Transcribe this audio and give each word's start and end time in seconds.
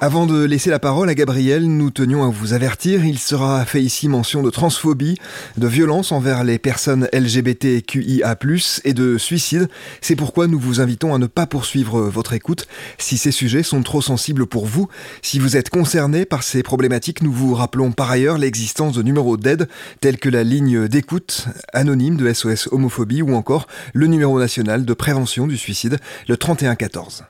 Avant 0.00 0.26
de 0.26 0.44
laisser 0.44 0.70
la 0.70 0.78
parole 0.78 1.08
à 1.08 1.14
Gabriel, 1.16 1.66
nous 1.66 1.90
tenions 1.90 2.22
à 2.22 2.28
vous 2.28 2.52
avertir, 2.52 3.04
il 3.04 3.18
sera 3.18 3.64
fait 3.64 3.82
ici 3.82 4.08
mention 4.08 4.44
de 4.44 4.50
transphobie, 4.50 5.18
de 5.56 5.66
violence 5.66 6.12
envers 6.12 6.44
les 6.44 6.60
personnes 6.60 7.08
LGBTQIA+, 7.12 8.38
et 8.84 8.94
de 8.94 9.18
suicide. 9.18 9.68
C'est 10.00 10.14
pourquoi 10.14 10.46
nous 10.46 10.60
vous 10.60 10.80
invitons 10.80 11.16
à 11.16 11.18
ne 11.18 11.26
pas 11.26 11.48
poursuivre 11.48 12.02
votre 12.02 12.32
écoute 12.32 12.68
si 12.96 13.18
ces 13.18 13.32
sujets 13.32 13.64
sont 13.64 13.82
trop 13.82 14.00
sensibles 14.00 14.46
pour 14.46 14.66
vous. 14.66 14.86
Si 15.20 15.40
vous 15.40 15.56
êtes 15.56 15.68
concerné 15.68 16.24
par 16.24 16.44
ces 16.44 16.62
problématiques, 16.62 17.20
nous 17.20 17.32
vous 17.32 17.54
rappelons 17.54 17.90
par 17.90 18.08
ailleurs 18.08 18.38
l'existence 18.38 18.94
de 18.94 19.02
numéros 19.02 19.36
d'aide 19.36 19.68
tels 20.00 20.18
que 20.18 20.28
la 20.28 20.44
ligne 20.44 20.86
d'écoute 20.86 21.46
anonyme 21.72 22.16
de 22.16 22.32
SOS 22.32 22.68
homophobie 22.70 23.22
ou 23.22 23.34
encore 23.34 23.66
le 23.94 24.06
numéro 24.06 24.38
national 24.38 24.84
de 24.84 24.94
prévention 24.94 25.48
du 25.48 25.56
suicide, 25.56 25.98
le 26.28 26.36
3114. 26.36 27.24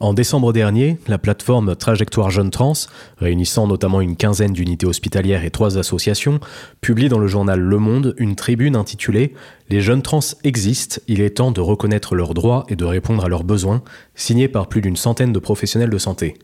En 0.00 0.14
décembre 0.14 0.52
dernier, 0.52 0.96
la 1.08 1.18
plateforme 1.18 1.74
Trajectoire 1.74 2.30
Jeunes 2.30 2.52
Trans, 2.52 2.74
réunissant 3.16 3.66
notamment 3.66 4.00
une 4.00 4.14
quinzaine 4.14 4.52
d'unités 4.52 4.86
hospitalières 4.86 5.42
et 5.42 5.50
trois 5.50 5.76
associations, 5.76 6.38
publie 6.80 7.08
dans 7.08 7.18
le 7.18 7.26
journal 7.26 7.58
Le 7.58 7.78
Monde 7.78 8.14
une 8.16 8.36
tribune 8.36 8.76
intitulée 8.76 9.34
Les 9.70 9.80
jeunes 9.80 10.02
trans 10.02 10.20
existent, 10.44 11.00
il 11.08 11.20
est 11.20 11.38
temps 11.38 11.50
de 11.50 11.60
reconnaître 11.60 12.14
leurs 12.14 12.34
droits 12.34 12.64
et 12.68 12.76
de 12.76 12.84
répondre 12.84 13.24
à 13.24 13.28
leurs 13.28 13.42
besoins, 13.42 13.82
signée 14.14 14.46
par 14.46 14.68
plus 14.68 14.82
d'une 14.82 14.96
centaine 14.96 15.32
de 15.32 15.40
professionnels 15.40 15.90
de 15.90 15.98
santé. 15.98 16.36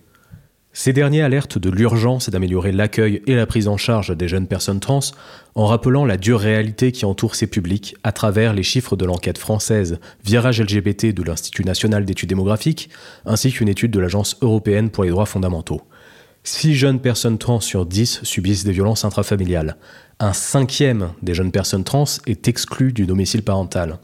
Ces 0.76 0.92
derniers 0.92 1.22
alertent 1.22 1.56
de 1.56 1.70
l'urgence 1.70 2.30
d'améliorer 2.30 2.72
l'accueil 2.72 3.22
et 3.28 3.36
la 3.36 3.46
prise 3.46 3.68
en 3.68 3.76
charge 3.76 4.14
des 4.16 4.26
jeunes 4.26 4.48
personnes 4.48 4.80
trans 4.80 4.98
en 5.54 5.66
rappelant 5.66 6.04
la 6.04 6.16
dure 6.16 6.40
réalité 6.40 6.90
qui 6.90 7.04
entoure 7.04 7.36
ces 7.36 7.46
publics 7.46 7.94
à 8.02 8.10
travers 8.10 8.52
les 8.52 8.64
chiffres 8.64 8.96
de 8.96 9.04
l'enquête 9.04 9.38
française 9.38 10.00
Virage 10.24 10.60
LGBT 10.60 11.14
de 11.14 11.22
l'Institut 11.22 11.64
national 11.64 12.04
d'études 12.04 12.28
démographiques 12.28 12.90
ainsi 13.24 13.52
qu'une 13.52 13.68
étude 13.68 13.92
de 13.92 14.00
l'Agence 14.00 14.36
européenne 14.42 14.90
pour 14.90 15.04
les 15.04 15.10
droits 15.10 15.26
fondamentaux. 15.26 15.80
6 16.42 16.74
jeunes 16.74 17.00
personnes 17.00 17.38
trans 17.38 17.60
sur 17.60 17.86
10 17.86 18.24
subissent 18.24 18.64
des 18.64 18.72
violences 18.72 19.04
intrafamiliales. 19.04 19.76
Un 20.18 20.32
cinquième 20.32 21.10
des 21.22 21.34
jeunes 21.34 21.52
personnes 21.52 21.84
trans 21.84 22.04
est 22.26 22.48
exclu 22.48 22.92
du 22.92 23.06
domicile 23.06 23.44
parental. 23.44 24.00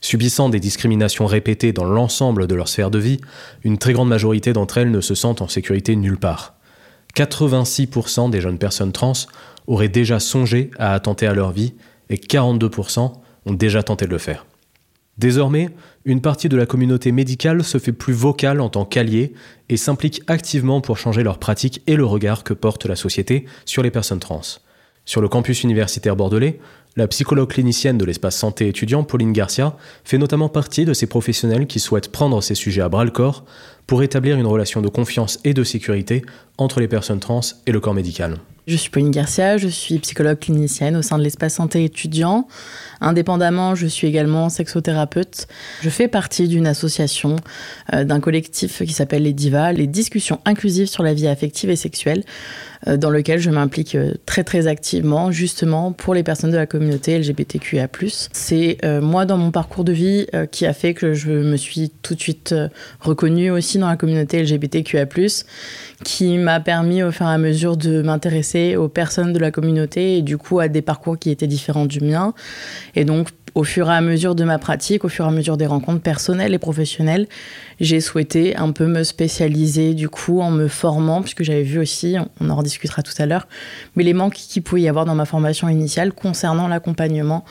Subissant 0.00 0.48
des 0.48 0.60
discriminations 0.60 1.26
répétées 1.26 1.72
dans 1.72 1.84
l'ensemble 1.84 2.46
de 2.46 2.54
leur 2.54 2.68
sphère 2.68 2.90
de 2.90 2.98
vie, 2.98 3.20
une 3.64 3.78
très 3.78 3.92
grande 3.92 4.08
majorité 4.08 4.52
d'entre 4.52 4.78
elles 4.78 4.90
ne 4.90 5.00
se 5.00 5.14
sentent 5.14 5.42
en 5.42 5.48
sécurité 5.48 5.94
nulle 5.94 6.18
part. 6.18 6.54
86% 7.16 8.30
des 8.30 8.40
jeunes 8.40 8.58
personnes 8.58 8.92
trans 8.92 9.12
auraient 9.66 9.88
déjà 9.88 10.20
songé 10.20 10.70
à 10.78 10.94
attenter 10.94 11.26
à 11.26 11.34
leur 11.34 11.52
vie 11.52 11.74
et 12.08 12.16
42% 12.16 13.12
ont 13.46 13.52
déjà 13.52 13.82
tenté 13.82 14.06
de 14.06 14.10
le 14.10 14.18
faire. 14.18 14.46
Désormais, 15.18 15.68
une 16.06 16.22
partie 16.22 16.48
de 16.48 16.56
la 16.56 16.64
communauté 16.64 17.12
médicale 17.12 17.62
se 17.62 17.76
fait 17.76 17.92
plus 17.92 18.14
vocale 18.14 18.60
en 18.60 18.70
tant 18.70 18.86
qu'alliée 18.86 19.34
et 19.68 19.76
s'implique 19.76 20.22
activement 20.28 20.80
pour 20.80 20.96
changer 20.96 21.22
leurs 21.22 21.38
pratiques 21.38 21.82
et 21.86 21.96
le 21.96 22.06
regard 22.06 22.42
que 22.42 22.54
porte 22.54 22.86
la 22.86 22.96
société 22.96 23.44
sur 23.66 23.82
les 23.82 23.90
personnes 23.90 24.18
trans. 24.18 24.40
Sur 25.04 25.20
le 25.20 25.28
campus 25.28 25.62
universitaire 25.62 26.16
bordelais, 26.16 26.58
la 26.96 27.06
psychologue 27.06 27.50
clinicienne 27.50 27.98
de 27.98 28.04
l'espace 28.04 28.36
santé 28.36 28.68
étudiant, 28.68 29.04
Pauline 29.04 29.32
Garcia, 29.32 29.76
fait 30.04 30.18
notamment 30.18 30.48
partie 30.48 30.84
de 30.84 30.92
ces 30.92 31.06
professionnels 31.06 31.66
qui 31.66 31.78
souhaitent 31.78 32.10
prendre 32.10 32.42
ces 32.42 32.54
sujets 32.54 32.82
à 32.82 32.88
bras 32.88 33.04
le 33.04 33.10
corps 33.10 33.44
pour 33.90 34.04
établir 34.04 34.38
une 34.38 34.46
relation 34.46 34.82
de 34.82 34.88
confiance 34.88 35.40
et 35.42 35.52
de 35.52 35.64
sécurité 35.64 36.22
entre 36.58 36.78
les 36.78 36.86
personnes 36.86 37.18
trans 37.18 37.40
et 37.66 37.72
le 37.72 37.80
corps 37.80 37.92
médical. 37.92 38.36
Je 38.70 38.76
suis 38.76 38.88
Pauline 38.88 39.10
Garcia, 39.10 39.56
je 39.56 39.66
suis 39.66 39.98
psychologue 39.98 40.38
clinicienne 40.38 40.94
au 40.94 41.02
sein 41.02 41.18
de 41.18 41.24
l'espace 41.24 41.54
santé 41.54 41.82
étudiant. 41.82 42.46
Indépendamment, 43.00 43.74
je 43.74 43.88
suis 43.88 44.06
également 44.06 44.48
sexothérapeute. 44.48 45.48
Je 45.82 45.90
fais 45.90 46.06
partie 46.06 46.46
d'une 46.46 46.68
association, 46.68 47.34
euh, 47.92 48.04
d'un 48.04 48.20
collectif 48.20 48.84
qui 48.84 48.92
s'appelle 48.92 49.24
les 49.24 49.32
Divas, 49.32 49.72
les 49.72 49.88
discussions 49.88 50.38
inclusives 50.44 50.86
sur 50.86 51.02
la 51.02 51.14
vie 51.14 51.26
affective 51.26 51.68
et 51.68 51.74
sexuelle, 51.74 52.22
euh, 52.86 52.96
dans 52.96 53.10
lequel 53.10 53.40
je 53.40 53.50
m'implique 53.50 53.96
euh, 53.96 54.14
très 54.24 54.44
très 54.44 54.68
activement, 54.68 55.32
justement 55.32 55.90
pour 55.90 56.14
les 56.14 56.22
personnes 56.22 56.52
de 56.52 56.56
la 56.56 56.66
communauté 56.66 57.18
LGBTQIA+. 57.18 57.88
C'est 58.32 58.78
moi 59.02 59.26
dans 59.26 59.36
mon 59.36 59.50
parcours 59.50 59.82
de 59.82 59.92
vie 59.92 60.26
qui 60.52 60.64
a 60.64 60.72
fait 60.72 60.94
que 60.94 61.12
je 61.12 61.32
me 61.32 61.56
suis 61.56 61.90
tout 62.02 62.14
de 62.14 62.20
suite 62.20 62.54
reconnue 63.00 63.50
aussi 63.50 63.78
dans 63.80 63.88
la 63.88 63.96
communauté 63.96 64.42
LGBTQIA+, 64.42 65.06
qui 66.04 66.38
m'a 66.38 66.60
permis 66.60 67.02
au 67.02 67.10
fur 67.10 67.26
et 67.26 67.30
à 67.30 67.38
mesure 67.38 67.76
de 67.76 68.02
m'intéresser 68.02 68.76
aux 68.76 68.88
personnes 68.88 69.32
de 69.32 69.38
la 69.38 69.50
communauté 69.50 70.18
et 70.18 70.22
du 70.22 70.38
coup 70.38 70.60
à 70.60 70.68
des 70.68 70.82
parcours 70.82 71.18
qui 71.18 71.30
étaient 71.30 71.46
différents 71.46 71.86
du 71.86 72.00
mien. 72.00 72.32
Et 72.94 73.04
donc 73.04 73.28
au 73.54 73.64
fur 73.64 73.90
et 73.90 73.94
à 73.94 74.00
mesure 74.00 74.34
de 74.34 74.44
ma 74.44 74.58
pratique, 74.58 75.04
au 75.04 75.08
fur 75.08 75.24
et 75.24 75.28
à 75.28 75.30
mesure 75.30 75.56
des 75.56 75.66
rencontres 75.66 76.00
personnelles 76.00 76.54
et 76.54 76.58
professionnelles, 76.58 77.26
j'ai 77.80 78.00
souhaité 78.00 78.56
un 78.56 78.72
peu 78.72 78.86
me 78.86 79.02
spécialiser 79.02 79.94
du 79.94 80.08
coup 80.08 80.40
en 80.40 80.50
me 80.50 80.68
formant, 80.68 81.20
puisque 81.22 81.42
j'avais 81.42 81.62
vu 81.62 81.78
aussi, 81.78 82.16
on 82.40 82.50
en 82.50 82.56
rediscutera 82.56 83.02
tout 83.02 83.14
à 83.18 83.26
l'heure, 83.26 83.48
mais 83.96 84.04
les 84.04 84.12
manques 84.12 84.34
qu'il 84.34 84.62
pouvait 84.62 84.82
y 84.82 84.88
avoir 84.88 85.04
dans 85.04 85.14
ma 85.14 85.24
formation 85.24 85.68
initiale 85.68 86.12
concernant 86.12 86.68
l'accompagnement 86.68 87.44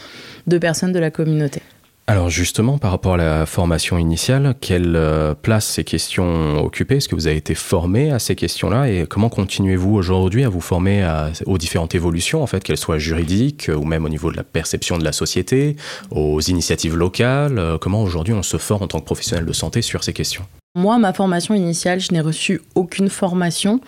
de 0.48 0.58
personnes 0.58 0.94
de 0.94 1.00
la 1.00 1.12
communauté. 1.12 1.62
Alors 2.09 2.31
justement, 2.31 2.80
par 2.80 2.90
rapport 2.90 3.14
à 3.14 3.18
la 3.18 3.46
formation 3.46 4.00
initiale, 4.00 4.56
quelle 4.59 4.96
euh, 4.96 5.36
place 5.36 5.68
ces 5.68 5.84
questions 5.84 6.58
occupaient 6.58 6.97
Est-ce 6.97 7.08
que 7.08 7.14
vous 7.14 7.28
avez 7.28 7.36
été 7.36 7.53
formé 7.53 8.09
à 8.09 8.18
ces 8.18 8.36
questions-là? 8.36 8.90
Et 8.90 9.06
comment 9.06 9.30
continuez-vous 9.30 9.94
aujourd'hui 9.94 10.44
à 10.44 10.50
vous 10.50 10.59
former 10.59 11.08
aux 11.46 11.59
différentes 11.59 11.94
évolutions, 11.94 12.42
en 12.42 12.48
fait, 12.48 12.64
qu'elles 12.64 12.78
soient 12.78 12.98
juridiques 12.98 13.69
ou 13.72 13.86
même 13.86 14.06
au 14.06 14.09
niveau 14.09 14.31
de 14.31 14.38
la 14.38 14.44
perception 14.44 14.98
de 14.98 15.03
la 15.03 15.12
société, 15.12 15.75
aux 16.09 16.42
initiatives 16.42 16.98
locales? 16.98 17.59
Euh, 17.59 17.78
Comment 17.78 18.02
aujourd'hui 18.02 18.34
on 18.34 18.42
se 18.42 18.58
forme 18.58 18.81
en 18.81 18.88
tant 18.88 19.02
que 19.02 19.06
professionnel 19.06 19.46
de 19.46 19.53
santé 19.53 19.84
sur 19.84 20.03
ces 20.03 20.14
questions? 20.14 20.48
Moi, 20.75 21.00
ma 21.00 21.13
formation 21.13 21.56
initiale, 21.56 22.00
je 22.00 22.13
n'ai 22.13 22.22
reçu 22.22 22.62
aucune 22.75 23.09
formation 23.09 23.81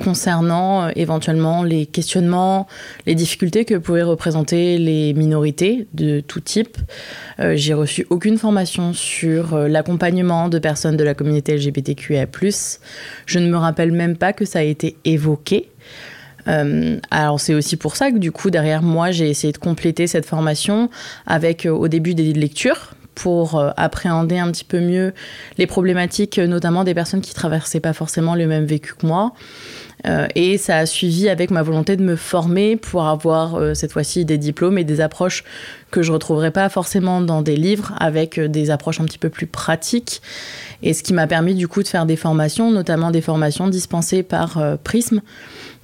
concernant 0.00 0.84
euh, 0.84 0.90
éventuellement 0.94 1.64
les 1.64 1.86
questionnements, 1.86 2.68
les 3.04 3.16
difficultés 3.16 3.64
que 3.64 3.74
pouvaient 3.74 4.04
représenter 4.04 4.78
les 4.78 5.12
minorités 5.12 5.88
de 5.92 6.20
tout 6.20 6.38
type. 6.38 6.78
Euh, 7.40 7.56
j'ai 7.56 7.74
reçu 7.74 8.06
aucune 8.10 8.38
formation 8.38 8.92
sur 8.92 9.54
euh, 9.54 9.66
l'accompagnement 9.66 10.48
de 10.48 10.60
personnes 10.60 10.96
de 10.96 11.02
la 11.02 11.14
communauté 11.14 11.56
LGBTQIA+. 11.56 12.26
Je 13.26 13.38
ne 13.40 13.50
me 13.50 13.56
rappelle 13.56 13.90
même 13.90 14.16
pas 14.16 14.32
que 14.32 14.44
ça 14.44 14.60
a 14.60 14.62
été 14.62 14.96
évoqué. 15.04 15.68
alors 17.10 17.40
c'est 17.40 17.54
aussi 17.54 17.76
pour 17.76 17.96
ça 17.96 18.10
que 18.12 18.18
du 18.18 18.32
coup 18.32 18.50
derrière 18.50 18.82
moi 18.82 19.10
j'ai 19.10 19.28
essayé 19.28 19.52
de 19.52 19.58
compléter 19.58 20.06
cette 20.06 20.24
formation 20.24 20.88
avec 21.26 21.66
au 21.70 21.86
début 21.86 22.14
des 22.14 22.32
lectures 22.32 22.94
pour 23.22 23.62
appréhender 23.76 24.38
un 24.38 24.50
petit 24.50 24.64
peu 24.64 24.80
mieux 24.80 25.12
les 25.58 25.66
problématiques, 25.66 26.38
notamment 26.38 26.84
des 26.84 26.94
personnes 26.94 27.20
qui 27.20 27.34
traversaient 27.34 27.80
pas 27.80 27.92
forcément 27.92 28.34
le 28.34 28.46
même 28.46 28.64
vécu 28.64 28.94
que 28.94 29.06
moi. 29.06 29.34
Euh, 30.06 30.26
et 30.34 30.58
ça 30.58 30.78
a 30.78 30.86
suivi 30.86 31.28
avec 31.28 31.50
ma 31.50 31.62
volonté 31.62 31.96
de 31.96 32.02
me 32.02 32.16
former 32.16 32.76
pour 32.76 33.04
avoir 33.04 33.56
euh, 33.56 33.74
cette 33.74 33.92
fois-ci 33.92 34.24
des 34.24 34.38
diplômes 34.38 34.78
et 34.78 34.84
des 34.84 35.00
approches 35.00 35.44
que 35.90 36.02
je 36.02 36.12
retrouverai 36.12 36.50
pas 36.50 36.68
forcément 36.68 37.20
dans 37.20 37.42
des 37.42 37.56
livres, 37.56 37.94
avec 37.98 38.38
euh, 38.38 38.48
des 38.48 38.70
approches 38.70 39.00
un 39.00 39.04
petit 39.04 39.18
peu 39.18 39.28
plus 39.28 39.46
pratiques. 39.46 40.22
Et 40.82 40.94
ce 40.94 41.02
qui 41.02 41.12
m'a 41.12 41.26
permis 41.26 41.54
du 41.54 41.68
coup 41.68 41.82
de 41.82 41.88
faire 41.88 42.06
des 42.06 42.16
formations, 42.16 42.70
notamment 42.70 43.10
des 43.10 43.20
formations 43.20 43.68
dispensées 43.68 44.22
par 44.22 44.78
Prism 44.82 45.20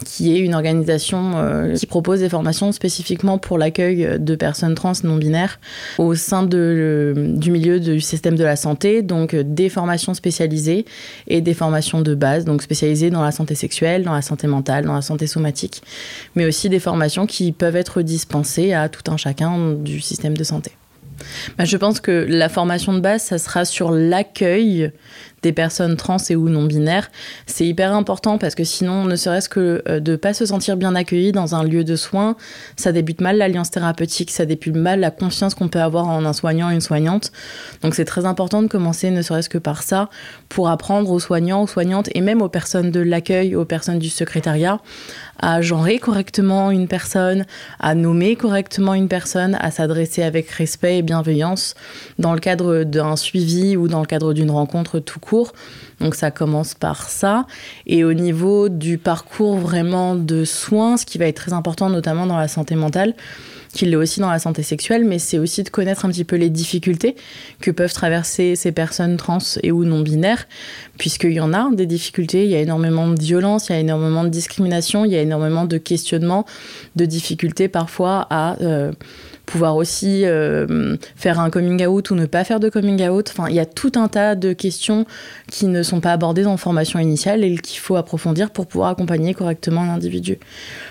qui 0.05 0.37
est 0.37 0.41
une 0.41 0.55
organisation 0.55 1.33
euh, 1.37 1.75
qui 1.75 1.87
propose 1.87 2.21
des 2.21 2.29
formations 2.29 2.71
spécifiquement 2.73 3.39
pour 3.39 3.57
l'accueil 3.57 4.19
de 4.19 4.35
personnes 4.35 4.75
trans 4.75 4.93
non 5.05 5.17
binaires 5.17 5.59
au 5.99 6.15
sein 6.15 6.43
de, 6.43 7.15
du 7.37 7.51
milieu 7.51 7.81
du 7.81 8.01
système 8.01 8.37
de 8.37 8.45
la 8.45 8.57
santé, 8.57 9.03
donc 9.03 9.33
euh, 9.33 9.43
des 9.43 9.69
formations 9.69 10.13
spécialisées 10.13 10.85
et 11.29 11.41
des 11.41 11.55
formations 11.55 12.03
de 12.03 12.15
base, 12.15 12.45
donc 12.45 12.63
spécialisées 12.63 13.11
dans 13.11 13.23
la 13.23 13.33
santé 13.33 13.55
sexuelle, 13.55 14.05
dans 14.05 14.13
la 14.13 14.23
santé 14.23 14.47
mentale, 14.47 14.85
dans 14.85 14.95
la 14.95 15.03
santé 15.03 15.27
somatique, 15.27 15.83
mais 16.35 16.45
aussi 16.45 16.69
des 16.69 16.81
formations 16.81 17.27
qui 17.27 17.53
peuvent 17.53 17.77
être 17.77 18.03
dispensées 18.03 18.75
à 18.75 18.89
tout 18.89 19.11
un 19.11 19.17
chacun 19.17 19.73
du 19.73 19.96
système 20.01 20.37
de 20.37 20.45
santé. 20.45 20.73
Bah, 21.57 21.65
je 21.65 21.77
pense 21.77 22.01
que 22.01 22.27
la 22.29 22.49
formation 22.49 22.93
de 22.93 23.01
base, 23.01 23.23
ça 23.23 23.39
sera 23.39 23.65
sur 23.65 23.91
l'accueil 23.91 24.93
des 25.43 25.53
personnes 25.53 25.97
trans 25.97 26.17
et 26.29 26.35
ou 26.35 26.49
non 26.49 26.65
binaires. 26.65 27.11
C'est 27.47 27.67
hyper 27.67 27.93
important 27.93 28.37
parce 28.39 28.55
que 28.55 28.65
sinon, 28.65 29.05
ne 29.05 29.17
serait-ce 29.17 29.49
que 29.49 29.83
euh, 29.89 30.01
de 30.01 30.17
pas 30.17 30.35
se 30.35 30.47
sentir 30.47 30.77
bien 30.77 30.95
accueilli 30.95 31.31
dans 31.31 31.55
un 31.55 31.63
lieu 31.63 31.85
de 31.85 31.95
soins, 31.95 32.37
ça 32.77 32.91
débute 32.91 33.21
mal 33.21 33.37
l'alliance 33.37 33.71
thérapeutique, 33.71 34.31
ça 34.31 34.45
débute 34.45 34.75
mal 34.75 35.01
la 35.01 35.11
confiance 35.11 35.55
qu'on 35.55 35.69
peut 35.69 35.81
avoir 35.81 36.09
en 36.09 36.25
un 36.25 36.33
soignant, 36.33 36.71
une 36.71 36.81
soignante. 36.81 37.33
Donc 37.83 37.95
c'est 37.95 38.05
très 38.05 38.25
important 38.25 38.63
de 38.63 38.67
commencer, 38.67 39.11
ne 39.11 39.23
serait-ce 39.23 39.49
que 39.49 39.59
par 39.59 39.83
ça, 39.83 40.09
pour 40.49 40.69
apprendre 40.69 41.11
aux 41.11 41.21
soignants, 41.21 41.63
aux 41.63 41.69
soignantes 41.69 42.09
et 42.15 42.23
même 42.23 42.43
aux 42.43 42.49
personnes 42.49 42.91
de 42.91 43.01
l'accueil, 43.01 43.55
aux 43.55 43.65
personnes 43.65 43.99
du 43.99 44.09
secrétariat 44.09 44.81
à 45.39 45.61
genrer 45.61 45.99
correctement 45.99 46.71
une 46.71 46.89
personne, 46.89 47.45
à 47.81 47.95
nommer 47.95 48.37
correctement 48.37 48.95
une 48.95 49.09
personne, 49.09 49.57
à 49.61 49.71
s'adresser 49.71 50.23
avec 50.23 50.51
respect 50.51 50.99
et 50.99 51.03
bienveillance 51.03 51.75
dans 52.19 52.33
le 52.33 52.41
cadre 52.41 52.85
d'un 52.85 53.17
suivi 53.17 53.77
ou 53.77 53.89
dans 53.89 54.01
le 54.01 54.07
cadre 54.07 54.33
d'une 54.33 54.51
rencontre 54.51 54.99
tout 54.99 55.21
court. 55.21 55.53
Donc 56.01 56.15
ça 56.15 56.31
commence 56.31 56.75
par 56.75 57.09
ça. 57.09 57.47
Et 57.87 58.05
au 58.05 58.13
niveau 58.13 58.69
du 58.69 58.99
parcours 58.99 59.57
vraiment 59.57 60.15
de 60.15 60.45
soins, 60.45 60.97
ce 60.97 61.07
qui 61.07 61.19
va 61.19 61.27
être 61.27 61.37
très 61.37 61.53
important 61.53 61.89
notamment 61.89 62.27
dans 62.27 62.39
la 62.39 62.49
santé 62.49 62.75
mentale, 62.75 63.15
qu'il 63.77 63.91
l'est 63.91 63.97
aussi 63.97 64.21
dans 64.21 64.31
la 64.31 64.39
santé 64.39 64.63
sexuelle, 64.63 65.05
mais 65.05 65.19
c'est 65.19 65.39
aussi 65.39 65.63
de 65.63 65.69
connaître 65.69 66.05
un 66.05 66.09
petit 66.09 66.25
peu 66.25 66.37
les 66.37 66.51
difficultés 66.51 67.15
que 67.61 67.71
peuvent 67.71 67.93
traverser 67.93 68.57
ces 68.57 68.73
personnes 68.73 69.17
trans 69.17 69.39
et 69.63 69.71
ou 69.71 69.85
non 69.85 70.01
binaires, 70.01 70.49
puisqu'il 70.99 71.33
y 71.33 71.41
en 71.41 71.53
a 71.53 71.71
des 71.73 71.87
difficultés, 71.87 72.45
il 72.45 72.51
y 72.51 72.55
a 72.55 72.61
énormément 72.61 73.09
de 73.09 73.21
violence, 73.21 73.69
il 73.69 73.73
y 73.73 73.77
a 73.77 73.79
énormément 73.79 74.25
de 74.25 74.29
discrimination, 74.29 75.05
il 75.05 75.13
y 75.13 75.17
a 75.17 75.23
énormément 75.23 75.65
de 75.65 75.79
questionnements, 75.79 76.47
de 76.97 77.05
difficultés 77.05 77.69
parfois 77.69 78.27
à... 78.31 78.61
Euh, 78.63 78.93
pouvoir 79.47 79.77
aussi 79.77 80.25
euh, 80.25 80.97
faire 81.15 81.41
un 81.41 81.51
coming 81.51 81.87
out 81.87 82.11
ou 82.11 82.15
ne 82.17 82.27
pas 82.27 82.45
faire 82.45 82.61
de 82.61 82.69
coming 82.69 83.09
out. 83.09 83.31
Enfin, 83.31 83.49
il 83.49 83.55
y 83.55 83.61
a 83.61 83.65
tout 83.65 83.93
un 83.95 84.09
tas 84.09 84.35
de 84.35 84.53
questions 84.53 85.07
qui 85.51 85.67
ne 85.67 85.83
sont 85.83 86.01
pas 86.01 86.13
abordées 86.13 86.43
dans 86.43 86.51
la 86.51 86.57
formation 86.57 86.99
initiale 86.99 87.45
et 87.45 87.57
qu'il 87.57 87.79
faut 87.79 87.97
approfondir 87.97 88.51
pour 88.51 88.67
pouvoir 88.67 88.91
accompagner 88.91 89.33
correctement 89.35 89.85
l'individu. 89.85 90.39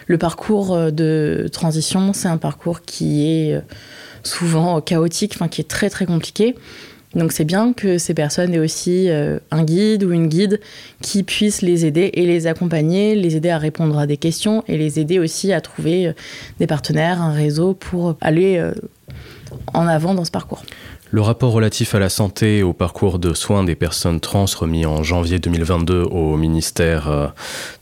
Le 0.07 0.17
parcours 0.17 0.73
euh, 0.73 0.89
de 0.89 1.49
transition, 1.51 2.13
c'est 2.13 2.29
un 2.29 2.37
parcours 2.37 2.81
qui 2.81 3.27
est 3.27 3.55
euh, 3.55 3.61
souvent 4.23 4.81
chaotique, 4.81 5.33
enfin 5.35 5.49
qui 5.49 5.61
est 5.61 5.69
très 5.69 5.89
très 5.89 6.05
compliqué. 6.05 6.55
Donc 7.15 7.31
c'est 7.31 7.45
bien 7.45 7.73
que 7.73 7.97
ces 7.97 8.13
personnes 8.13 8.53
aient 8.53 8.59
aussi 8.59 9.09
euh, 9.09 9.39
un 9.49 9.63
guide 9.63 10.03
ou 10.03 10.11
une 10.11 10.27
guide 10.27 10.59
qui 11.01 11.23
puisse 11.23 11.61
les 11.61 11.85
aider 11.85 12.11
et 12.13 12.25
les 12.25 12.45
accompagner, 12.45 13.15
les 13.15 13.37
aider 13.37 13.49
à 13.49 13.57
répondre 13.57 13.97
à 13.97 14.05
des 14.05 14.17
questions 14.17 14.63
et 14.67 14.77
les 14.77 14.99
aider 14.99 15.17
aussi 15.17 15.53
à 15.53 15.61
trouver 15.61 16.07
euh, 16.07 16.13
des 16.59 16.67
partenaires, 16.67 17.21
un 17.21 17.31
réseau 17.31 17.73
pour 17.73 18.17
aller 18.19 18.57
euh, 18.57 18.73
en 19.73 19.87
avant 19.87 20.13
dans 20.13 20.25
ce 20.25 20.31
parcours. 20.31 20.63
Le 21.11 21.21
rapport 21.21 21.51
relatif 21.51 21.93
à 21.93 21.99
la 21.99 22.09
santé 22.09 22.57
et 22.57 22.63
au 22.63 22.73
parcours 22.73 23.19
de 23.19 23.33
soins 23.35 23.63
des 23.63 23.75
personnes 23.75 24.19
trans 24.19 24.45
remis 24.57 24.87
en 24.87 25.03
janvier 25.03 25.37
2022 25.37 26.01
au 26.01 26.35
ministère 26.35 27.09
euh, 27.09 27.27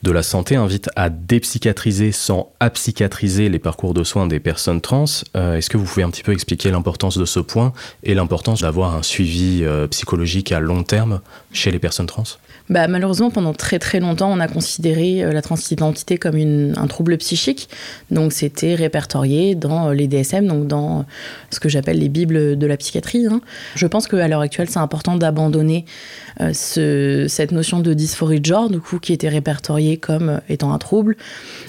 de 0.03 0.11
la 0.11 0.23
Santé 0.23 0.57
invite 0.57 0.89
à 0.97 1.09
dépsychiatriser 1.09 2.11
sans 2.11 2.51
apsychiatriser 2.59 3.47
les 3.47 3.59
parcours 3.59 3.93
de 3.93 4.03
soins 4.03 4.27
des 4.27 4.41
personnes 4.41 4.81
trans. 4.81 5.05
Euh, 5.37 5.55
est-ce 5.55 5.69
que 5.69 5.77
vous 5.77 5.85
pouvez 5.85 6.03
un 6.03 6.09
petit 6.09 6.21
peu 6.21 6.33
expliquer 6.33 6.69
l'importance 6.69 7.17
de 7.17 7.25
ce 7.25 7.39
point 7.39 7.71
et 8.03 8.13
l'importance 8.13 8.61
d'avoir 8.61 8.93
un 8.93 9.03
suivi 9.03 9.61
euh, 9.63 9.87
psychologique 9.87 10.51
à 10.51 10.59
long 10.59 10.83
terme 10.83 11.21
chez 11.53 11.71
les 11.71 11.79
personnes 11.79 12.07
trans? 12.07 12.23
Bah, 12.69 12.88
malheureusement, 12.88 13.30
pendant 13.30 13.54
très 13.54 13.77
très 13.77 14.00
longtemps, 14.00 14.31
on 14.31 14.39
a 14.39 14.48
considéré 14.48 15.24
euh, 15.24 15.33
la 15.33 15.42
transidentité 15.42 16.18
comme 16.18 16.38
une, 16.38 16.74
un 16.77 16.88
trouble 16.88 17.18
psychique. 17.18 17.68
Donc 18.10 18.31
c'était 18.31 18.75
répertorié 18.75 19.54
dans 19.54 19.89
euh, 19.89 19.94
les 19.94 20.07
DSM, 20.07 20.48
donc 20.48 20.68
dans 20.68 21.00
euh, 21.00 21.04
ce 21.50 21.60
que 21.60 21.68
j'appelle 21.68 22.00
les 22.00 22.07
bibles 22.07 22.57
de 22.57 22.68
la 22.68 22.77
psychiatrie. 22.77 23.27
Hein. 23.27 23.42
Je 23.75 23.86
pense 23.86 24.07
qu'à 24.07 24.27
l'heure 24.30 24.39
actuelle, 24.39 24.69
c'est 24.69 24.80
important 24.80 25.18
d'abandonner 25.18 25.86
ce, 26.54 27.25
cette 27.27 27.51
notion 27.51 27.80
de 27.80 27.94
dysphorie 27.94 28.39
de 28.39 28.45
genre, 28.45 28.69
du 28.69 28.80
coup, 28.80 29.00
qui 29.00 29.13
était 29.13 29.30
répertoriée 29.30 29.98
comme 29.98 30.42
étant 30.50 30.74
un 30.74 30.77
trouble, 30.77 31.15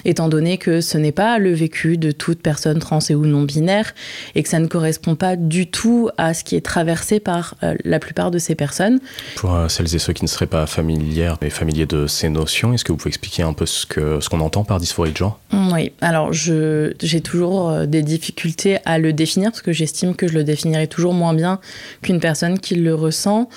étant 0.05 0.27
donné 0.27 0.57
que 0.57 0.81
ce 0.81 0.97
n'est 0.97 1.11
pas 1.11 1.37
le 1.37 1.53
vécu 1.53 1.97
de 1.97 2.11
toute 2.11 2.41
personne 2.41 2.79
trans 2.79 2.99
et 3.09 3.15
ou 3.15 3.25
non 3.25 3.43
binaire, 3.43 3.93
et 4.33 4.41
que 4.41 4.49
ça 4.49 4.59
ne 4.59 4.67
correspond 4.67 5.15
pas 5.15 5.35
du 5.35 5.67
tout 5.69 6.09
à 6.17 6.33
ce 6.33 6.43
qui 6.43 6.55
est 6.55 6.65
traversé 6.65 7.19
par 7.19 7.55
la 7.83 7.99
plupart 7.99 8.31
de 8.31 8.39
ces 8.39 8.55
personnes. 8.55 8.99
Pour 9.35 9.55
celles 9.69 9.93
et 9.93 9.99
ceux 9.99 10.13
qui 10.13 10.23
ne 10.23 10.29
seraient 10.29 10.47
pas 10.47 10.65
familiers 10.65 10.84
familière 10.85 11.37
et 11.41 11.49
familier 11.49 11.85
de 11.87 12.05
ces 12.05 12.29
notions. 12.29 12.73
Est-ce 12.73 12.85
que 12.85 12.91
vous 12.91 12.97
pouvez 12.97 13.09
expliquer 13.09 13.41
un 13.41 13.53
peu 13.53 13.65
ce 13.65 13.85
qu'on 13.87 14.21
ce 14.21 14.29
qu'on 14.29 14.39
entend 14.39 14.63
par 14.63 14.79
dysphorie 14.79 15.11
de 15.11 15.17
genre? 15.17 15.39
Oui, 15.51 15.91
alors 16.01 16.31
j'ai 16.31 17.21
toujours 17.23 17.69
euh, 17.69 17.85
des 17.85 18.03
difficultés 18.03 18.77
à 18.85 18.99
le 18.99 19.11
définir 19.11 19.49
parce 19.49 19.63
que 19.63 19.73
j'estime 19.73 20.15
que 20.15 20.27
je 20.27 20.33
le 20.33 20.43
définirai 20.43 20.87
toujours 20.87 21.13
moins 21.13 21.33
bien 21.33 21.59
qu'une 22.03 22.19
personne 22.19 22.59
qui 22.59 22.75
le 22.75 22.93
ressent 22.93 23.49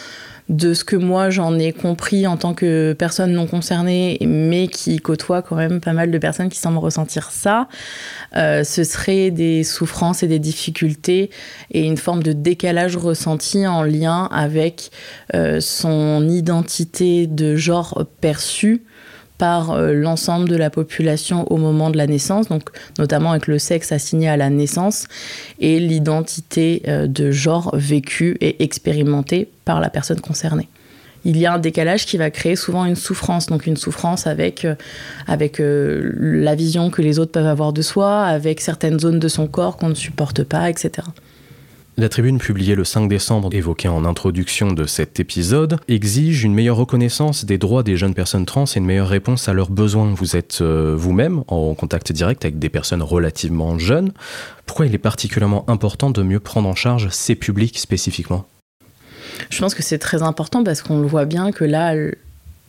de 0.48 0.74
ce 0.74 0.84
que 0.84 0.96
moi 0.96 1.30
j'en 1.30 1.58
ai 1.58 1.72
compris 1.72 2.26
en 2.26 2.36
tant 2.36 2.54
que 2.54 2.94
personne 2.98 3.32
non 3.32 3.46
concernée, 3.46 4.18
mais 4.22 4.68
qui 4.68 4.98
côtoie 4.98 5.42
quand 5.42 5.56
même 5.56 5.80
pas 5.80 5.92
mal 5.92 6.10
de 6.10 6.18
personnes 6.18 6.48
qui 6.48 6.58
semblent 6.58 6.78
ressentir 6.78 7.30
ça, 7.30 7.68
euh, 8.36 8.64
ce 8.64 8.84
serait 8.84 9.30
des 9.30 9.64
souffrances 9.64 10.22
et 10.22 10.28
des 10.28 10.38
difficultés 10.38 11.30
et 11.70 11.84
une 11.84 11.96
forme 11.96 12.22
de 12.22 12.32
décalage 12.32 12.96
ressenti 12.96 13.66
en 13.66 13.82
lien 13.82 14.28
avec 14.32 14.90
euh, 15.34 15.60
son 15.60 16.28
identité 16.28 17.26
de 17.26 17.56
genre 17.56 18.06
perçue 18.20 18.84
par 19.38 19.70
euh, 19.70 19.93
l'ensemble 19.93 20.49
de 20.49 20.56
la 20.56 20.69
population 20.69 21.50
au 21.50 21.56
moment 21.56 21.90
de 21.90 21.96
la 21.96 22.06
naissance, 22.06 22.49
donc 22.49 22.70
notamment 22.99 23.31
avec 23.31 23.46
le 23.46 23.58
sexe 23.58 23.93
assigné 23.93 24.29
à 24.29 24.37
la 24.37 24.50
naissance 24.50 25.06
et 25.61 25.81
l'identité 25.81 26.82
euh, 26.88 27.06
de 27.06 27.31
genre 27.31 27.70
vécue 27.75 28.37
et 28.40 28.62
expérimentée 28.62 29.49
par 29.64 29.81
la 29.81 29.88
personne 29.88 30.20
concernée 30.20 30.69
il 31.25 31.37
y 31.37 31.46
a 31.46 31.52
un 31.52 31.58
décalage 31.58 32.06
qui 32.06 32.17
va 32.17 32.31
créer 32.31 32.55
souvent 32.55 32.85
une 32.85 32.94
souffrance, 32.94 33.46
donc 33.46 33.67
une 33.67 33.76
souffrance 33.76 34.29
avec, 34.29 34.64
euh, 34.64 34.76
avec 35.26 35.56
la 35.58 36.55
vision 36.55 36.90
que 36.90 37.02
les 37.02 37.19
autres 37.19 37.32
peuvent 37.32 37.46
avoir 37.46 37.73
de 37.73 37.82
soi, 37.82 38.25
avec 38.25 38.61
certaines 38.61 39.00
zones 39.00 39.19
de 39.19 39.29
son 39.29 39.49
corps 39.49 39.76
qu'on 39.76 39.88
ne 39.88 39.94
supporte 39.94 40.44
pas, 40.44 40.70
etc. 40.70 41.02
La 42.00 42.08
tribune 42.08 42.38
publiée 42.38 42.76
le 42.76 42.84
5 42.84 43.08
décembre, 43.08 43.48
évoquée 43.50 43.88
en 43.88 44.04
introduction 44.04 44.70
de 44.70 44.84
cet 44.84 45.18
épisode, 45.18 45.80
exige 45.88 46.44
une 46.44 46.54
meilleure 46.54 46.76
reconnaissance 46.76 47.44
des 47.44 47.58
droits 47.58 47.82
des 47.82 47.96
jeunes 47.96 48.14
personnes 48.14 48.46
trans 48.46 48.66
et 48.66 48.78
une 48.78 48.84
meilleure 48.84 49.08
réponse 49.08 49.48
à 49.48 49.52
leurs 49.52 49.68
besoins. 49.68 50.14
Vous 50.14 50.36
êtes 50.36 50.60
euh, 50.60 50.94
vous-même 50.96 51.42
en 51.48 51.74
contact 51.74 52.12
direct 52.12 52.44
avec 52.44 52.60
des 52.60 52.68
personnes 52.68 53.02
relativement 53.02 53.80
jeunes. 53.80 54.12
Pourquoi 54.64 54.86
il 54.86 54.94
est 54.94 54.98
particulièrement 54.98 55.68
important 55.68 56.10
de 56.10 56.22
mieux 56.22 56.38
prendre 56.38 56.68
en 56.68 56.76
charge 56.76 57.08
ces 57.08 57.34
publics 57.34 57.80
spécifiquement? 57.80 58.46
Je 59.50 59.58
pense 59.58 59.74
que 59.74 59.82
c'est 59.82 59.98
très 59.98 60.22
important 60.22 60.62
parce 60.62 60.82
qu'on 60.82 61.00
le 61.00 61.08
voit 61.08 61.24
bien 61.24 61.50
que 61.50 61.64
là, 61.64 61.96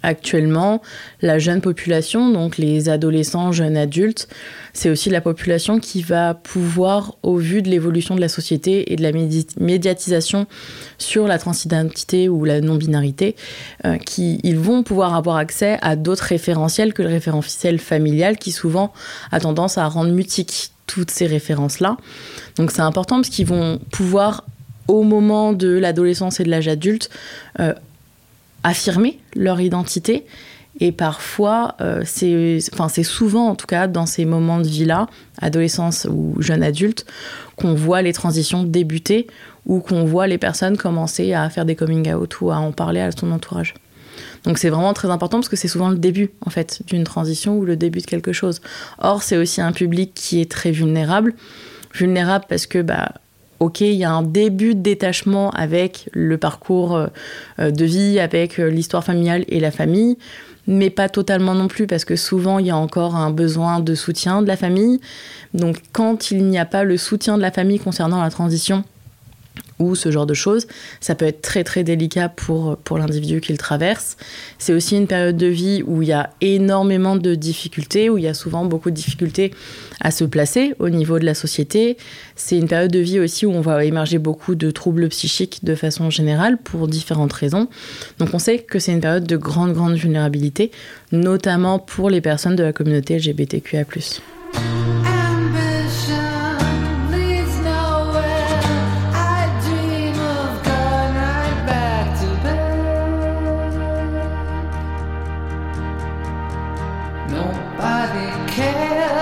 actuellement, 0.03 0.81
la 1.21 1.39
jeune 1.39 1.61
population, 1.61 2.31
donc 2.31 2.57
les 2.57 2.89
adolescents, 2.89 3.51
jeunes 3.51 3.77
adultes, 3.77 4.27
c'est 4.73 4.89
aussi 4.89 5.09
la 5.09 5.21
population 5.21 5.79
qui 5.79 6.01
va 6.01 6.33
pouvoir, 6.33 7.15
au 7.23 7.37
vu 7.37 7.61
de 7.61 7.69
l'évolution 7.69 8.15
de 8.15 8.21
la 8.21 8.29
société 8.29 8.93
et 8.93 8.95
de 8.95 9.03
la 9.03 9.11
médiatisation 9.59 10.47
sur 10.97 11.27
la 11.27 11.37
transidentité 11.37 12.29
ou 12.29 12.45
la 12.45 12.61
non-binarité, 12.61 13.35
euh, 13.85 13.97
qui 13.97 14.39
ils 14.43 14.57
vont 14.57 14.83
pouvoir 14.83 15.15
avoir 15.15 15.37
accès 15.37 15.77
à 15.81 15.95
d'autres 15.95 16.23
référentiels 16.23 16.93
que 16.93 17.01
le 17.01 17.09
référentiel 17.09 17.79
familial 17.79 18.37
qui 18.37 18.51
souvent 18.51 18.93
a 19.31 19.39
tendance 19.39 19.77
à 19.77 19.87
rendre 19.87 20.11
mutique 20.11 20.71
toutes 20.87 21.11
ces 21.11 21.27
références-là. 21.27 21.97
Donc 22.55 22.71
c'est 22.71 22.81
important 22.81 23.17
parce 23.17 23.29
qu'ils 23.29 23.45
vont 23.45 23.79
pouvoir 23.91 24.45
au 24.87 25.03
moment 25.03 25.53
de 25.53 25.69
l'adolescence 25.69 26.39
et 26.39 26.43
de 26.43 26.49
l'âge 26.49 26.67
adulte, 26.67 27.09
euh, 27.59 27.73
affirmer 28.63 29.19
leur 29.35 29.61
identité. 29.61 30.25
Et 30.81 30.91
parfois, 30.91 31.75
euh, 31.81 32.03
c'est 32.05 33.03
souvent, 33.03 33.47
en 33.47 33.55
tout 33.55 33.67
cas, 33.67 33.87
dans 33.87 34.05
ces 34.05 34.23
moments 34.23 34.59
de 34.59 34.67
vie-là, 34.67 35.07
adolescence 35.41 36.07
ou 36.09 36.35
jeune 36.39 36.63
adulte, 36.63 37.05
qu'on 37.57 37.73
voit 37.73 38.01
les 38.01 38.13
transitions 38.13 38.63
débuter 38.63 39.27
ou 39.65 39.79
qu'on 39.79 40.05
voit 40.05 40.27
les 40.27 40.37
personnes 40.37 40.77
commencer 40.77 41.33
à 41.33 41.49
faire 41.49 41.65
des 41.65 41.75
coming 41.75 42.13
out 42.13 42.39
ou 42.41 42.51
à 42.51 42.57
en 42.57 42.71
parler 42.71 43.01
à 43.01 43.11
son 43.11 43.31
entourage. 43.31 43.73
Donc 44.43 44.57
c'est 44.57 44.69
vraiment 44.69 44.93
très 44.93 45.09
important 45.09 45.37
parce 45.37 45.49
que 45.49 45.55
c'est 45.55 45.67
souvent 45.67 45.89
le 45.89 45.97
début 45.97 46.31
en 46.45 46.49
fait 46.49 46.81
d'une 46.87 47.03
transition 47.03 47.57
ou 47.57 47.65
le 47.65 47.75
début 47.75 47.99
de 47.99 48.05
quelque 48.05 48.33
chose. 48.33 48.61
Or 48.99 49.23
c'est 49.23 49.37
aussi 49.37 49.61
un 49.61 49.71
public 49.71 50.13
qui 50.13 50.39
est 50.41 50.49
très 50.49 50.71
vulnérable, 50.71 51.35
vulnérable 51.93 52.45
parce 52.47 52.67
que 52.67 52.81
bah 52.81 53.13
ok, 53.59 53.81
il 53.81 53.93
y 53.93 54.03
a 54.03 54.11
un 54.11 54.23
début 54.23 54.75
de 54.75 54.81
détachement 54.81 55.49
avec 55.51 56.09
le 56.13 56.37
parcours 56.37 56.95
euh, 56.95 57.71
de 57.71 57.85
vie, 57.85 58.19
avec 58.19 58.59
euh, 58.59 58.69
l'histoire 58.69 59.03
familiale 59.03 59.45
et 59.47 59.59
la 59.59 59.71
famille, 59.71 60.17
mais 60.67 60.89
pas 60.89 61.09
totalement 61.09 61.55
non 61.55 61.67
plus, 61.67 61.87
parce 61.87 62.05
que 62.05 62.15
souvent 62.15 62.59
il 62.59 62.67
y 62.67 62.71
a 62.71 62.77
encore 62.77 63.15
un 63.15 63.31
besoin 63.31 63.79
de 63.79 63.95
soutien 63.95 64.41
de 64.41 64.47
la 64.47 64.57
famille. 64.57 64.99
Donc 65.53 65.77
quand 65.91 66.31
il 66.31 66.45
n'y 66.45 66.59
a 66.59 66.65
pas 66.65 66.83
le 66.83 66.97
soutien 66.97 67.37
de 67.37 67.41
la 67.41 67.51
famille 67.51 67.79
concernant 67.79 68.21
la 68.21 68.29
transition, 68.29 68.83
ou 69.79 69.95
ce 69.95 70.11
genre 70.11 70.25
de 70.25 70.33
choses. 70.33 70.67
Ça 70.99 71.15
peut 71.15 71.25
être 71.25 71.41
très 71.41 71.63
très 71.63 71.83
délicat 71.83 72.29
pour, 72.29 72.77
pour 72.77 72.97
l'individu 72.97 73.41
qui 73.41 73.51
le 73.51 73.57
traverse. 73.57 74.17
C'est 74.57 74.73
aussi 74.73 74.97
une 74.97 75.07
période 75.07 75.37
de 75.37 75.47
vie 75.47 75.83
où 75.85 76.01
il 76.01 76.09
y 76.09 76.13
a 76.13 76.29
énormément 76.41 77.15
de 77.15 77.35
difficultés, 77.35 78.09
où 78.09 78.17
il 78.17 78.23
y 78.23 78.27
a 78.27 78.33
souvent 78.33 78.65
beaucoup 78.65 78.89
de 78.89 78.95
difficultés 78.95 79.53
à 80.01 80.11
se 80.11 80.23
placer 80.23 80.73
au 80.79 80.89
niveau 80.89 81.19
de 81.19 81.25
la 81.25 81.33
société. 81.33 81.97
C'est 82.35 82.57
une 82.57 82.67
période 82.67 82.91
de 82.91 82.99
vie 82.99 83.19
aussi 83.19 83.45
où 83.45 83.51
on 83.51 83.61
va 83.61 83.83
émerger 83.85 84.17
beaucoup 84.17 84.55
de 84.55 84.71
troubles 84.71 85.09
psychiques 85.09 85.63
de 85.63 85.75
façon 85.75 86.09
générale 86.09 86.57
pour 86.57 86.87
différentes 86.87 87.33
raisons. 87.33 87.67
Donc 88.17 88.29
on 88.33 88.39
sait 88.39 88.59
que 88.59 88.79
c'est 88.79 88.91
une 88.91 89.01
période 89.01 89.25
de 89.25 89.37
grande 89.37 89.73
grande 89.73 89.95
vulnérabilité, 89.95 90.71
notamment 91.11 91.79
pour 91.79 92.09
les 92.09 92.21
personnes 92.21 92.55
de 92.55 92.63
la 92.63 92.73
communauté 92.73 93.17
LGBTQIA+. 93.17 93.85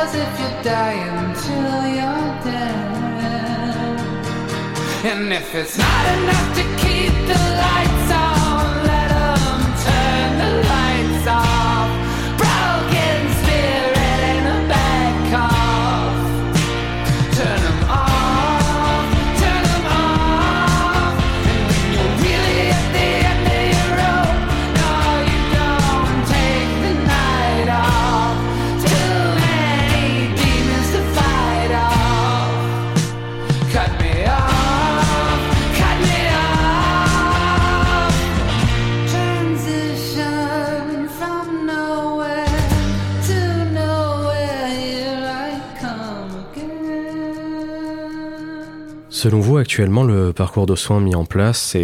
as 0.08 0.16
if 0.16 0.40
you're 0.40 0.64
dying 0.64 1.18
until 1.26 1.88
you're 1.96 2.44
dead. 2.44 3.98
And 5.06 5.34
if 5.34 5.54
it's 5.56 5.78
not 5.78 6.06
enough 6.18 6.56
to 6.56 6.87
Selon 49.18 49.40
vous, 49.40 49.58
actuellement, 49.58 50.04
le 50.04 50.32
parcours 50.32 50.68
de 50.68 50.76
soins 50.76 51.00
mis 51.00 51.16
en 51.16 51.26
place 51.26 51.76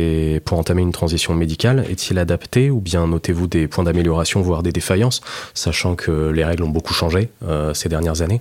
pour 0.45 0.59
entamer 0.59 0.83
une 0.83 0.91
transition 0.91 1.33
médicale 1.33 1.83
est-il 1.89 2.19
adapté 2.19 2.69
ou 2.69 2.79
bien 2.79 3.07
notez-vous 3.07 3.47
des 3.47 3.67
points 3.67 3.83
d'amélioration, 3.83 4.43
voire 4.43 4.61
des 4.61 4.71
défaillances, 4.71 5.21
sachant 5.55 5.95
que 5.95 6.29
les 6.29 6.45
règles 6.45 6.61
ont 6.61 6.69
beaucoup 6.69 6.93
changé 6.93 7.31
euh, 7.47 7.73
ces 7.73 7.89
dernières 7.89 8.21
années? 8.21 8.39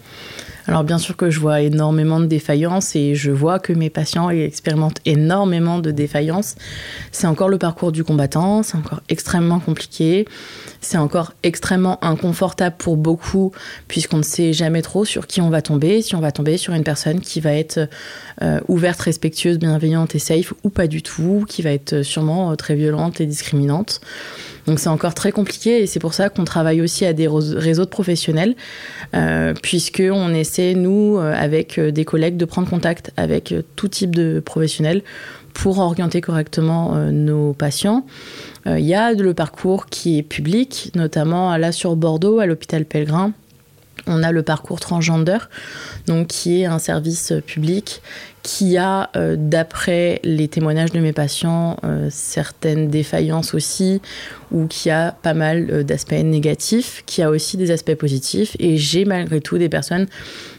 Alors 0.69 0.85
bien 0.85 0.99
sûr 0.99 1.17
que 1.17 1.31
je 1.31 1.41
vois 1.41 1.61
énormément 1.61 2.21
de 2.21 2.27
défaillances 2.27 2.95
et 2.95 3.15
je 3.15 3.31
vois 3.31 3.59
que 3.59 3.73
mes 3.73 3.91
patients 3.91 4.31
expérimentent 4.31 5.01
énormément 5.05 5.79
de 5.79 5.91
défaillances. 5.91 6.55
C'est 7.11 7.27
encore 7.27 7.49
le 7.49 7.59
parcours 7.59 7.91
du 7.91 8.05
combattant, 8.05 8.63
c'est 8.63 8.77
encore 8.77 9.01
extrêmement 9.09 9.59
compliqué, 9.59 10.27
c'est 10.81 10.99
encore 10.99 11.33
extrêmement 11.43 12.03
inconfortable 12.05 12.77
pour 12.79 12.97
beaucoup 12.97 13.53
puisqu'on 13.89 14.19
ne 14.19 14.23
sait 14.23 14.53
jamais 14.53 14.83
trop 14.83 15.05
sur 15.05 15.27
qui 15.27 15.41
on 15.41 15.51
va 15.51 15.63
tomber, 15.63 16.01
si 16.01 16.15
on 16.15 16.21
va 16.21 16.31
tomber 16.33 16.57
sur 16.57 16.75
une 16.75 16.85
personne 16.85 17.21
qui 17.21 17.41
va 17.41 17.53
être 17.55 17.89
euh, 18.43 18.61
ouverte, 18.69 19.01
respectueuse, 19.01 19.59
bienveillante 19.59 20.15
et 20.15 20.19
safe 20.19 20.55
ou 20.63 20.71
pas 20.71 20.87
du 20.87 21.03
tout, 21.03 21.45
qui 21.49 21.63
va 21.63 21.71
être 21.71 22.03
sûrement 22.03 22.53
euh, 22.53 22.55
très 22.55 22.75
violente 22.77 23.21
et 23.21 23.27
discriminante. 23.27 24.01
Donc 24.67 24.79
c'est 24.79 24.89
encore 24.89 25.15
très 25.15 25.33
compliqué 25.33 25.83
et 25.83 25.87
c'est 25.87 26.01
pour 26.01 26.15
ça 26.15 26.29
qu'on 26.29 26.45
travaille 26.45 26.81
aussi 26.81 27.05
à 27.05 27.13
des 27.13 27.29
réseaux 27.29 27.85
de 27.85 27.91
professionnels, 27.91 28.55
euh, 29.15 29.55
puisque 29.61 30.03
on 30.05 30.33
essaie 30.33 30.75
nous 30.75 31.19
euh, 31.19 31.35
avec 31.35 31.79
euh, 31.79 31.91
des 31.91 32.05
collègues 32.05 32.37
de 32.37 32.45
prendre 32.45 32.69
contact 32.69 33.13
avec 33.17 33.55
tout 33.77 33.89
type 33.89 34.15
de 34.15 34.41
professionnels 34.41 35.03
pour 35.53 35.79
orienter 35.79 36.21
correctement 36.23 36.95
nos 37.11 37.53
patients. 37.53 38.07
Il 38.65 38.87
y 38.87 38.95
a 38.95 39.13
le 39.13 39.35
parcours 39.35 39.85
qui 39.87 40.17
est 40.17 40.23
public, 40.23 40.91
notamment 40.95 41.55
là 41.59 41.73
sur 41.73 41.95
Bordeaux, 41.95 42.39
à 42.39 42.47
l'hôpital 42.47 42.87
Pellegrin. 42.87 43.33
On 44.07 44.23
a 44.23 44.33
le 44.33 44.43
parcours 44.43 44.81
transgender, 44.81 45.39
donc 46.07 46.29
qui 46.29 46.63
est 46.63 46.67
un 46.67 46.79
service 46.79 47.33
euh, 47.33 47.41
public 47.41 48.03
qui 48.43 48.77
a, 48.77 49.09
euh, 49.15 49.37
d'après 49.39 50.21
les 50.25 50.49
témoignages 50.49 50.91
de 50.91 50.99
mes 50.99 51.13
patients, 51.13 51.77
euh, 51.85 52.09
certaines 52.11 52.89
défaillances 52.89 53.55
aussi, 53.55 54.03
ou 54.51 54.67
qui 54.67 54.91
a 54.91 55.13
pas 55.13 55.35
mal 55.35 55.85
d'aspects 55.85 56.13
négatifs, 56.13 57.05
qui 57.07 57.23
a 57.23 57.31
aussi 57.31 57.57
des 57.57 57.71
aspects 57.71 57.95
positifs. 57.95 58.57
Et 58.59 58.77
j'ai 58.79 59.05
malgré 59.05 59.41
tout 59.41 59.59
des 59.59 59.69
personnes 59.69 60.09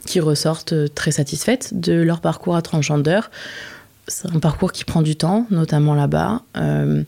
qui 0.05 0.21
ressortent 0.21 0.93
très 0.95 1.11
satisfaites 1.11 1.77
de 1.77 1.93
leur 1.93 2.21
parcours 2.21 2.55
à 2.55 2.61
transgender. 2.61 3.19
C'est 4.07 4.27
un 4.35 4.39
parcours 4.39 4.73
qui 4.73 4.83
prend 4.83 5.01
du 5.01 5.15
temps, 5.15 5.47
notamment 5.49 5.95
là-bas. 5.95 6.41
Euh, 6.57 7.03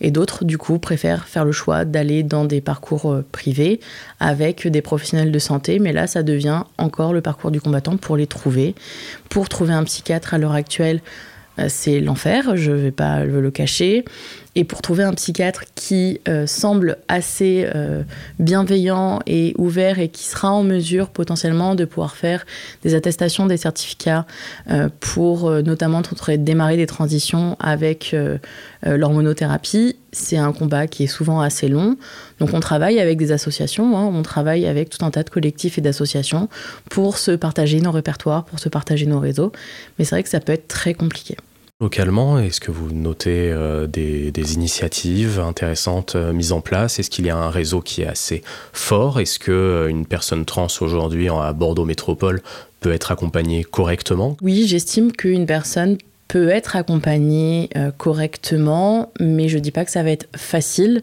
et 0.00 0.10
d'autres, 0.10 0.44
du 0.44 0.58
coup, 0.58 0.80
préfèrent 0.80 1.28
faire 1.28 1.44
le 1.44 1.52
choix 1.52 1.84
d'aller 1.84 2.24
dans 2.24 2.44
des 2.44 2.60
parcours 2.60 3.12
euh, 3.12 3.24
privés 3.30 3.78
avec 4.18 4.66
des 4.66 4.82
professionnels 4.82 5.30
de 5.30 5.38
santé. 5.38 5.78
Mais 5.78 5.92
là, 5.92 6.08
ça 6.08 6.24
devient 6.24 6.62
encore 6.76 7.12
le 7.12 7.20
parcours 7.20 7.52
du 7.52 7.60
combattant 7.60 7.96
pour 7.96 8.16
les 8.16 8.26
trouver. 8.26 8.74
Pour 9.28 9.48
trouver 9.48 9.74
un 9.74 9.84
psychiatre 9.84 10.34
à 10.34 10.38
l'heure 10.38 10.54
actuelle, 10.54 11.02
euh, 11.60 11.66
c'est 11.68 12.00
l'enfer, 12.00 12.56
je 12.56 12.72
ne 12.72 12.76
vais 12.76 12.90
pas 12.90 13.24
le 13.24 13.50
cacher. 13.52 14.04
Et 14.56 14.64
pour 14.64 14.82
trouver 14.82 15.04
un 15.04 15.14
psychiatre 15.14 15.62
qui 15.76 16.20
euh, 16.28 16.44
semble 16.44 16.96
assez 17.06 17.68
euh, 17.72 18.02
bienveillant 18.40 19.20
et 19.26 19.54
ouvert 19.58 20.00
et 20.00 20.08
qui 20.08 20.24
sera 20.24 20.50
en 20.50 20.64
mesure 20.64 21.08
potentiellement 21.10 21.76
de 21.76 21.84
pouvoir 21.84 22.16
faire 22.16 22.44
des 22.82 22.96
attestations, 22.96 23.46
des 23.46 23.56
certificats 23.56 24.26
euh, 24.70 24.88
pour 24.98 25.50
notamment 25.50 26.02
démarrer 26.38 26.76
des 26.76 26.86
transitions 26.86 27.56
avec 27.60 28.14
l'hormonothérapie, 28.82 29.96
c'est 30.12 30.36
un 30.36 30.52
combat 30.52 30.86
qui 30.86 31.04
est 31.04 31.08
souvent 31.08 31.40
assez 31.40 31.68
long. 31.68 31.96
Donc 32.38 32.50
on 32.52 32.60
travaille 32.60 32.98
avec 33.00 33.18
des 33.18 33.32
associations, 33.32 33.96
hein, 33.96 34.10
on 34.12 34.22
travaille 34.22 34.66
avec 34.66 34.90
tout 34.90 35.04
un 35.04 35.10
tas 35.10 35.22
de 35.22 35.30
collectifs 35.30 35.78
et 35.78 35.80
d'associations 35.80 36.48
pour 36.88 37.18
se 37.18 37.32
partager 37.32 37.80
nos 37.80 37.92
répertoires, 37.92 38.44
pour 38.44 38.58
se 38.58 38.68
partager 38.68 39.06
nos 39.06 39.20
réseaux. 39.20 39.52
Mais 39.98 40.04
c'est 40.04 40.14
vrai 40.16 40.22
que 40.22 40.28
ça 40.28 40.40
peut 40.40 40.52
être 40.52 40.68
très 40.68 40.94
compliqué. 40.94 41.36
Localement, 41.80 42.38
est-ce 42.38 42.60
que 42.60 42.70
vous 42.70 42.92
notez 42.92 43.50
euh, 43.50 43.86
des, 43.86 44.54
initiatives 44.54 45.40
intéressantes 45.40 46.14
euh, 46.14 46.30
mises 46.34 46.52
en 46.52 46.60
place? 46.60 46.98
Est-ce 46.98 47.08
qu'il 47.08 47.24
y 47.24 47.30
a 47.30 47.36
un 47.38 47.48
réseau 47.48 47.80
qui 47.80 48.02
est 48.02 48.06
assez 48.06 48.42
fort? 48.74 49.18
Est-ce 49.18 49.38
que 49.38 49.50
euh, 49.50 49.88
une 49.88 50.04
personne 50.04 50.44
trans 50.44 50.66
aujourd'hui 50.82 51.30
à 51.30 51.54
Bordeaux 51.54 51.86
Métropole 51.86 52.42
peut 52.80 52.92
être 52.92 53.12
accompagnée 53.12 53.64
correctement? 53.64 54.36
Oui, 54.42 54.66
j'estime 54.66 55.10
qu'une 55.10 55.46
personne 55.46 55.96
peut 56.28 56.50
être 56.50 56.76
accompagnée 56.76 57.70
correctement, 57.96 59.10
mais 59.18 59.48
je 59.48 59.58
dis 59.58 59.72
pas 59.72 59.84
que 59.84 59.90
ça 59.90 60.04
va 60.04 60.10
être 60.10 60.28
facile. 60.36 61.02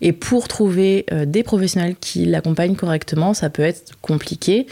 Et 0.00 0.12
pour 0.12 0.48
trouver 0.48 1.04
des 1.26 1.42
professionnels 1.42 1.94
qui 2.00 2.24
l'accompagnent 2.24 2.74
correctement, 2.74 3.34
ça 3.34 3.50
peut 3.50 3.60
être 3.60 3.92
compliqué. 4.00 4.66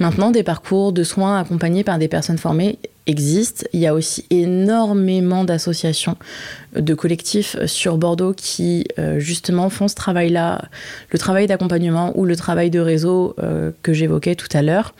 Maintenant, 0.00 0.32
des 0.32 0.42
parcours 0.42 0.92
de 0.92 1.04
soins 1.04 1.38
accompagnés 1.38 1.84
par 1.84 2.00
des 2.00 2.08
personnes 2.08 2.36
formées 2.36 2.80
existent. 3.08 3.66
Il 3.72 3.80
y 3.80 3.86
a 3.86 3.94
aussi 3.94 4.24
énormément 4.30 5.42
d'associations, 5.44 6.16
de 6.74 6.94
collectifs 6.94 7.56
sur 7.66 7.96
Bordeaux 7.96 8.34
qui 8.34 8.86
euh, 8.98 9.18
justement 9.18 9.70
font 9.70 9.88
ce 9.88 9.94
travail-là, 9.94 10.62
le 11.10 11.18
travail 11.18 11.46
d'accompagnement 11.46 12.12
ou 12.16 12.24
le 12.24 12.36
travail 12.36 12.70
de 12.70 12.78
réseau 12.78 13.34
euh, 13.42 13.70
que 13.82 13.92
j'évoquais 13.92 14.34
tout 14.34 14.48
à 14.52 14.62
l'heure. 14.62 14.94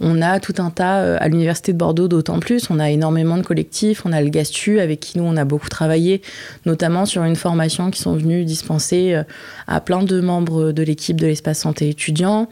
On 0.00 0.20
a 0.22 0.38
tout 0.38 0.54
un 0.58 0.70
tas 0.70 0.98
euh, 0.98 1.16
à 1.20 1.28
l'université 1.28 1.72
de 1.72 1.78
Bordeaux 1.78 2.08
d'autant 2.08 2.38
plus. 2.40 2.68
On 2.70 2.78
a 2.78 2.90
énormément 2.90 3.36
de 3.36 3.42
collectifs. 3.42 4.02
On 4.04 4.12
a 4.12 4.20
le 4.20 4.28
GASTU 4.28 4.80
avec 4.80 5.00
qui 5.00 5.18
nous 5.18 5.24
on 5.24 5.36
a 5.36 5.44
beaucoup 5.44 5.68
travaillé, 5.68 6.22
notamment 6.66 7.06
sur 7.06 7.24
une 7.24 7.36
formation 7.36 7.90
qui 7.90 8.00
sont 8.00 8.14
venus 8.14 8.44
dispenser 8.44 9.20
à 9.66 9.80
plein 9.80 10.02
de 10.02 10.20
membres 10.20 10.72
de 10.72 10.82
l'équipe 10.82 11.18
de 11.18 11.26
l'espace 11.26 11.60
santé 11.60 11.88
étudiant. 11.88 12.48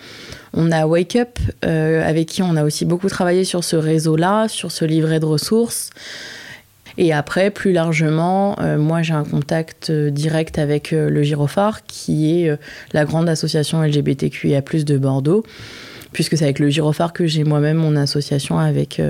On 0.54 0.72
a 0.72 0.86
Wake 0.86 1.16
Up 1.16 1.38
avec 1.62 2.26
qui 2.28 2.42
on 2.42 2.56
a 2.56 2.64
aussi 2.64 2.84
beaucoup 2.84 3.08
travaillé 3.08 3.44
sur 3.44 3.62
ce 3.62 3.76
réseau-là, 3.76 4.48
sur 4.48 4.72
ce 4.72 4.84
livret 4.84 5.20
de 5.20 5.26
ressources. 5.26 5.90
Et 6.98 7.12
après, 7.12 7.50
plus 7.50 7.72
largement, 7.72 8.58
euh, 8.60 8.78
moi 8.78 9.02
j'ai 9.02 9.12
un 9.12 9.24
contact 9.24 9.90
euh, 9.90 10.10
direct 10.10 10.58
avec 10.58 10.92
euh, 10.92 11.10
le 11.10 11.22
Girophare, 11.22 11.84
qui 11.84 12.42
est 12.42 12.58
la 12.92 13.04
grande 13.04 13.28
association 13.28 13.82
LGBTQIA+ 13.82 14.62
de 14.62 14.98
Bordeaux, 14.98 15.44
puisque 16.12 16.36
c'est 16.36 16.44
avec 16.44 16.58
le 16.58 16.70
Girophare 16.70 17.12
que 17.12 17.26
j'ai 17.26 17.44
moi-même 17.44 17.76
mon 17.76 17.96
association 17.96 18.58
avec, 18.58 19.00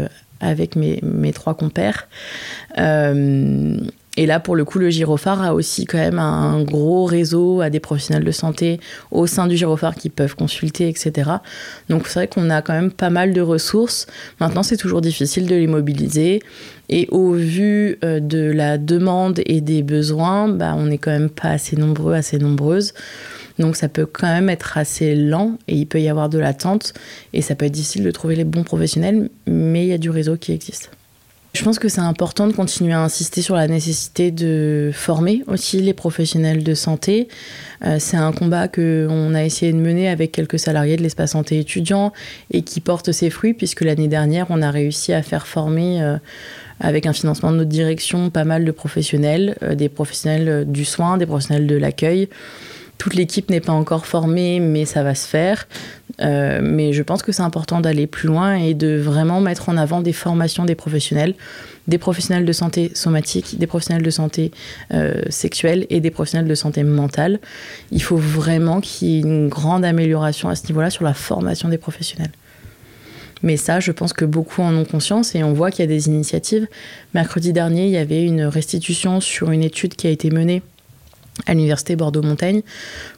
avec 0.41 0.77
mes, 0.77 1.01
mes 1.03 1.33
trois 1.33 1.55
compères. 1.55 2.09
Et 4.17 4.27
là, 4.27 4.41
pour 4.41 4.57
le 4.57 4.65
coup, 4.65 4.79
le 4.79 4.89
gyrophare 4.89 5.43
a 5.43 5.55
aussi 5.55 5.85
quand 5.85 5.99
même 5.99 6.19
un 6.19 6.63
gros 6.63 7.05
réseau 7.05 7.61
à 7.61 7.71
des 7.71 7.81
professionnels 7.81 8.25
de 8.25 8.31
santé 8.31 8.81
au 9.11 9.27
sein 9.27 9.47
du 9.47 9.57
gyrophare 9.57 9.95
qui 9.95 10.09
peuvent 10.09 10.35
consulter, 10.35 10.89
etc. 10.89 11.31
Donc 11.89 12.07
c'est 12.07 12.21
vrai 12.21 12.29
qu'on 12.29 12.49
a 12.49 12.63
quand 12.63 12.73
même 12.73 12.91
pas 12.91 13.11
mal 13.11 13.33
de 13.33 13.41
ressources. 13.41 14.07
Maintenant, 14.41 14.63
c'est 14.63 14.77
toujours 14.77 15.01
difficile 15.01 15.47
de 15.47 15.55
les 15.55 15.67
mobiliser. 15.67 16.41
Et 16.89 17.09
au 17.11 17.33
vu 17.33 17.99
euh, 18.05 18.21
de 18.21 18.51
la 18.51 18.79
demande 18.79 19.41
et 19.45 19.61
des 19.61 19.83
besoins, 19.83 20.49
bah, 20.49 20.75
on 20.77 20.87
n'est 20.87 20.99
quand 20.99 21.11
même 21.11 21.31
pas 21.31 21.51
assez 21.51 21.77
nombreux, 21.77 22.15
assez 22.15 22.39
nombreuses. 22.39 22.95
Donc 23.59 23.77
ça 23.77 23.89
peut 23.89 24.07
quand 24.07 24.27
même 24.27 24.49
être 24.49 24.79
assez 24.79 25.15
lent 25.15 25.59
et 25.67 25.77
il 25.77 25.87
peut 25.87 26.01
y 26.01 26.09
avoir 26.09 26.29
de 26.29 26.39
l'attente 26.39 26.93
et 27.33 27.43
ça 27.43 27.55
peut 27.55 27.65
être 27.65 27.73
difficile 27.73 28.05
de 28.05 28.11
trouver 28.11 28.37
les 28.37 28.45
bons 28.45 28.65
professionnels, 28.65 29.31
mais 29.47 29.85
il 29.85 29.89
y 29.89 29.95
a 29.95 29.99
du 29.99 30.11
réseau 30.11 30.37
qui 30.37 30.53
existe. 30.53 30.91
Je 31.57 31.65
pense 31.65 31.79
que 31.79 31.89
c'est 31.89 32.03
important 32.03 32.49
de 32.49 32.53
continuer 32.53 32.93
à 32.93 33.01
insister 33.01 33.41
sur 33.41 33.57
la 33.57 33.67
nécessité 33.67 34.31
de 34.31 34.91
former 34.93 35.43
aussi 35.47 35.81
les 35.81 35.95
professionnels 35.95 36.63
de 36.63 36.75
santé. 36.75 37.29
Euh, 37.83 37.97
c'est 37.99 38.19
un 38.19 38.31
combat 38.33 38.69
qu'on 38.69 39.35
a 39.35 39.43
essayé 39.43 39.73
de 39.73 39.79
mener 39.79 40.11
avec 40.11 40.33
quelques 40.33 40.59
salariés 40.59 40.99
de 40.99 41.03
l'espace 41.03 41.31
santé 41.31 41.59
étudiant 41.59 42.13
et 42.51 42.61
qui 42.61 42.81
porte 42.81 43.11
ses 43.11 43.31
fruits 43.31 43.55
puisque 43.55 43.81
l'année 43.81 44.07
dernière, 44.07 44.49
on 44.51 44.61
a 44.61 44.71
réussi 44.71 45.15
à 45.15 45.23
faire 45.23 45.47
former, 45.47 46.03
euh, 46.03 46.19
avec 46.81 47.07
un 47.07 47.15
financement 47.15 47.53
de 47.53 47.57
notre 47.57 47.71
direction, 47.71 48.29
pas 48.29 48.45
mal 48.45 48.67
de 48.67 48.71
professionnels, 48.71 49.57
euh, 49.63 49.75
des 49.75 49.89
professionnels 49.89 50.71
du 50.71 50.85
soin, 50.85 51.17
des 51.17 51.25
professionnels 51.25 51.67
de 51.67 51.77
l'accueil. 51.77 52.29
Toute 52.99 53.15
l'équipe 53.15 53.51
n'est 53.51 53.61
pas 53.61 53.73
encore 53.73 54.07
formée, 54.07 54.61
mais 54.61 54.85
ça 54.85 55.03
va 55.03 55.15
se 55.15 55.27
faire. 55.27 55.67
Euh, 56.21 56.61
mais 56.63 56.93
je 56.93 57.03
pense 57.03 57.23
que 57.23 57.33
c'est 57.33 57.43
important 57.43 57.81
d'aller 57.81 58.07
plus 58.07 58.27
loin 58.27 58.55
et 58.55 58.75
de 58.75 58.97
vraiment 58.97 59.41
mettre 59.41 59.69
en 59.69 59.77
avant 59.77 60.01
des 60.01 60.13
formations 60.13 60.65
des 60.65 60.75
professionnels, 60.75 61.35
des 61.89 61.99
professionnels 61.99 62.47
de 62.47 62.53
santé 62.53 62.91
somatique, 62.95 63.59
des 63.59 63.67
professionnels 63.67 64.03
de 64.03 64.11
santé 64.11 64.51
euh, 64.95 65.21
sexuelle 65.29 65.87
et 65.91 66.01
des 66.01 66.11
professionnels 66.11 66.49
de 66.49 66.55
santé 66.55 66.83
mentale. 66.85 67.39
Il 67.93 68.03
faut 68.03 68.17
vraiment 68.17 68.81
qu'il 68.81 69.09
y 69.09 69.17
ait 69.17 69.21
une 69.21 69.49
grande 69.49 69.85
amélioration 69.85 70.49
à 70.49 70.55
ce 70.55 70.67
niveau-là 70.69 70.91
sur 70.91 71.05
la 71.05 71.15
formation 71.15 71.69
des 71.69 71.79
professionnels. 71.79 72.33
Mais 73.43 73.59
ça, 73.59 73.81
je 73.81 73.93
pense 73.93 74.15
que 74.15 74.25
beaucoup 74.25 74.63
en 74.63 74.75
ont 74.75 74.87
conscience 74.87 75.35
et 75.35 75.45
on 75.45 75.53
voit 75.53 75.71
qu'il 75.71 75.81
y 75.81 75.85
a 75.85 75.95
des 75.95 76.07
initiatives. 76.09 76.67
Mercredi 77.13 77.53
dernier, 77.53 77.85
il 77.85 77.93
y 77.93 77.99
avait 77.99 78.25
une 78.25 78.45
restitution 78.45 79.21
sur 79.21 79.51
une 79.51 79.63
étude 79.63 79.95
qui 79.95 80.07
a 80.07 80.11
été 80.11 80.31
menée 80.31 80.63
à 81.45 81.55
l'université 81.55 81.97
Bordeaux-Montaigne 81.97 82.63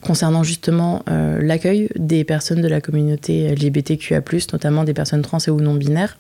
concernant 0.01 0.43
justement 0.43 1.03
euh, 1.09 1.41
l'accueil 1.41 1.89
des 1.97 2.25
personnes 2.25 2.61
de 2.61 2.69
la 2.69 2.81
communauté 2.81 3.55
LGBTQA+, 3.55 4.23
notamment 4.53 4.85
des 4.85 4.95
personnes 4.95 5.23
trans 5.23 5.39
et 5.39 5.51
ou 5.51 5.61
non 5.61 5.75
binaires. 5.75 6.19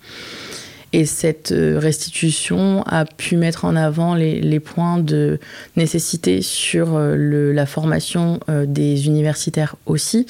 Et 0.94 1.04
cette 1.04 1.52
euh, 1.52 1.78
restitution 1.78 2.82
a 2.86 3.04
pu 3.04 3.36
mettre 3.36 3.66
en 3.66 3.76
avant 3.76 4.14
les, 4.14 4.60
points 4.60 4.98
de 4.98 5.38
nécessité 5.76 6.40
sur 6.40 6.96
euh, 6.96 7.52
la 7.52 7.66
formation 7.66 8.40
des 8.66 9.06
universitaires 9.06 9.76
aussi. 9.84 10.26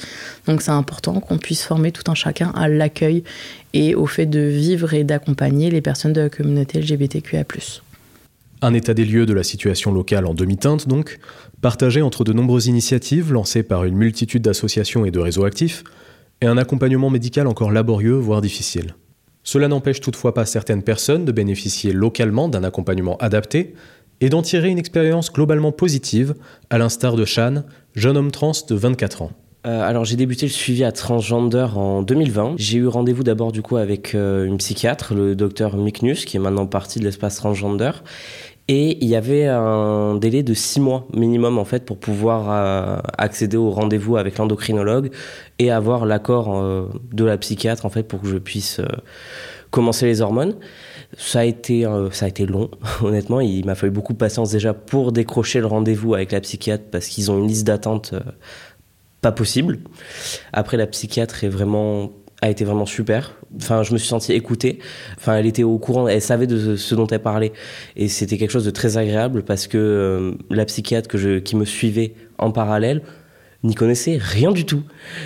Donc 0.47 0.61
c'est 0.61 0.71
important 0.71 1.21
qu'on 1.21 1.37
puisse 1.37 1.63
former 1.63 1.91
tout 1.91 2.11
un 2.11 2.15
chacun 2.15 2.51
à 2.55 2.67
l'accueil 2.67 3.23
et 3.73 3.95
au 3.95 4.05
fait 4.05 4.25
de 4.25 4.39
vivre 4.39 4.93
et 4.93 5.03
d'accompagner 5.05 5.69
les 5.69 5.81
personnes 5.81 6.13
de 6.13 6.21
la 6.21 6.29
communauté 6.29 6.81
LGBTQA+. 6.81 7.45
Un 8.61 8.73
état 8.73 8.93
des 8.93 9.05
lieux 9.05 9.25
de 9.25 9.33
la 9.33 9.43
situation 9.43 9.93
locale 9.93 10.25
en 10.25 10.33
demi-teinte 10.33 10.87
donc, 10.87 11.19
partagé 11.61 12.01
entre 12.01 12.23
de 12.23 12.33
nombreuses 12.33 12.67
initiatives 12.67 13.33
lancées 13.33 13.63
par 13.63 13.85
une 13.85 13.95
multitude 13.95 14.41
d'associations 14.41 15.05
et 15.05 15.11
de 15.11 15.19
réseaux 15.19 15.45
actifs, 15.45 15.83
et 16.41 16.45
un 16.45 16.57
accompagnement 16.57 17.09
médical 17.09 17.47
encore 17.47 17.71
laborieux, 17.71 18.15
voire 18.15 18.41
difficile. 18.41 18.95
Cela 19.43 19.67
n'empêche 19.67 19.99
toutefois 19.99 20.33
pas 20.33 20.45
certaines 20.45 20.83
personnes 20.83 21.25
de 21.25 21.31
bénéficier 21.31 21.91
localement 21.91 22.49
d'un 22.49 22.63
accompagnement 22.63 23.17
adapté 23.17 23.73
et 24.21 24.29
d'en 24.29 24.41
tirer 24.41 24.69
une 24.69 24.77
expérience 24.77 25.31
globalement 25.31 25.71
positive, 25.71 26.35
à 26.69 26.77
l'instar 26.77 27.15
de 27.15 27.25
Shan, 27.25 27.63
jeune 27.95 28.17
homme 28.17 28.31
trans 28.31 28.51
de 28.67 28.75
24 28.75 29.21
ans. 29.23 29.31
Euh, 29.67 29.81
alors 29.81 30.05
j'ai 30.05 30.15
débuté 30.15 30.45
le 30.45 30.51
suivi 30.51 30.85
à 30.85 30.93
Transgender 30.93 31.67
en 31.75 32.01
2020. 32.01 32.53
J'ai 32.57 32.77
eu 32.77 32.87
rendez-vous 32.87 33.23
d'abord 33.23 33.51
du 33.51 33.61
coup 33.61 33.75
avec 33.75 34.15
euh, 34.15 34.45
une 34.45 34.57
psychiatre, 34.57 35.13
le 35.13 35.35
docteur 35.35 35.75
Miknus, 35.75 36.23
qui 36.23 36.37
est 36.37 36.39
maintenant 36.39 36.65
partie 36.65 36.99
de 36.99 37.03
l'espace 37.03 37.35
Transgender. 37.35 37.91
Et 38.71 39.03
il 39.03 39.09
y 39.09 39.15
avait 39.15 39.47
un 39.47 40.13
délai 40.13 40.43
de 40.43 40.53
six 40.53 40.79
mois 40.79 41.07
minimum 41.11 41.57
en 41.57 41.65
fait 41.65 41.85
pour 41.85 41.97
pouvoir 41.97 42.51
euh, 42.51 42.99
accéder 43.17 43.57
au 43.57 43.71
rendez-vous 43.71 44.15
avec 44.15 44.37
l'endocrinologue 44.37 45.09
et 45.57 45.71
avoir 45.71 46.05
l'accord 46.05 46.55
euh, 46.55 46.87
de 47.11 47.25
la 47.25 47.35
psychiatre 47.39 47.87
en 47.87 47.89
fait 47.89 48.03
pour 48.03 48.21
que 48.21 48.27
je 48.27 48.37
puisse 48.37 48.79
euh, 48.79 48.85
commencer 49.71 50.05
les 50.05 50.21
hormones. 50.21 50.53
Ça 51.17 51.39
a 51.39 51.45
été 51.45 51.87
ça 52.11 52.25
a 52.25 52.29
été 52.29 52.45
long 52.45 52.69
honnêtement. 53.01 53.41
Il 53.41 53.65
m'a 53.65 53.73
fallu 53.73 53.91
beaucoup 53.91 54.13
de 54.13 54.19
patience 54.19 54.51
déjà 54.51 54.75
pour 54.75 55.11
décrocher 55.11 55.61
le 55.61 55.65
rendez-vous 55.65 56.13
avec 56.13 56.31
la 56.31 56.39
psychiatre 56.39 56.83
parce 56.91 57.07
qu'ils 57.07 57.31
ont 57.31 57.39
une 57.39 57.47
liste 57.47 57.65
d'attente 57.65 58.13
pas 59.21 59.31
possible. 59.31 59.79
Après 60.53 60.77
la 60.77 60.85
psychiatre 60.85 61.43
est 61.43 61.49
vraiment 61.49 62.11
a 62.43 62.49
été 62.51 62.65
vraiment 62.65 62.85
super. 62.85 63.38
Enfin, 63.57 63.83
je 63.83 63.93
me 63.93 63.97
suis 63.97 64.07
senti 64.07 64.33
écouté. 64.33 64.79
Enfin, 65.17 65.37
elle 65.37 65.45
était 65.45 65.63
au 65.63 65.77
courant, 65.77 66.07
elle 66.07 66.21
savait 66.21 66.47
de 66.47 66.75
ce 66.75 66.95
dont 66.95 67.07
elle 67.07 67.21
parlait. 67.21 67.51
Et 67.95 68.07
c'était 68.07 68.37
quelque 68.37 68.51
chose 68.51 68.65
de 68.65 68.71
très 68.71 68.97
agréable 68.97 69.43
parce 69.43 69.67
que 69.67 69.77
euh, 69.77 70.33
la 70.49 70.65
psychiatre 70.65 71.07
que 71.07 71.17
je, 71.17 71.39
qui 71.39 71.55
me 71.55 71.65
suivait 71.65 72.13
en 72.37 72.51
parallèle 72.51 73.01
n'y 73.63 73.75
connaissait 73.75 74.17
rien 74.19 74.51
du 74.51 74.65
tout. 74.65 74.83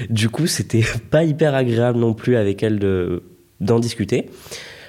Du 0.10 0.30
coup, 0.30 0.48
c'était 0.48 0.84
pas 1.12 1.24
hyper 1.24 1.54
agréable 1.54 2.00
non 2.00 2.14
plus 2.14 2.36
avec 2.36 2.64
elle 2.64 2.80
de, 2.80 3.24
d'en 3.60 3.80
discuter. 3.80 4.30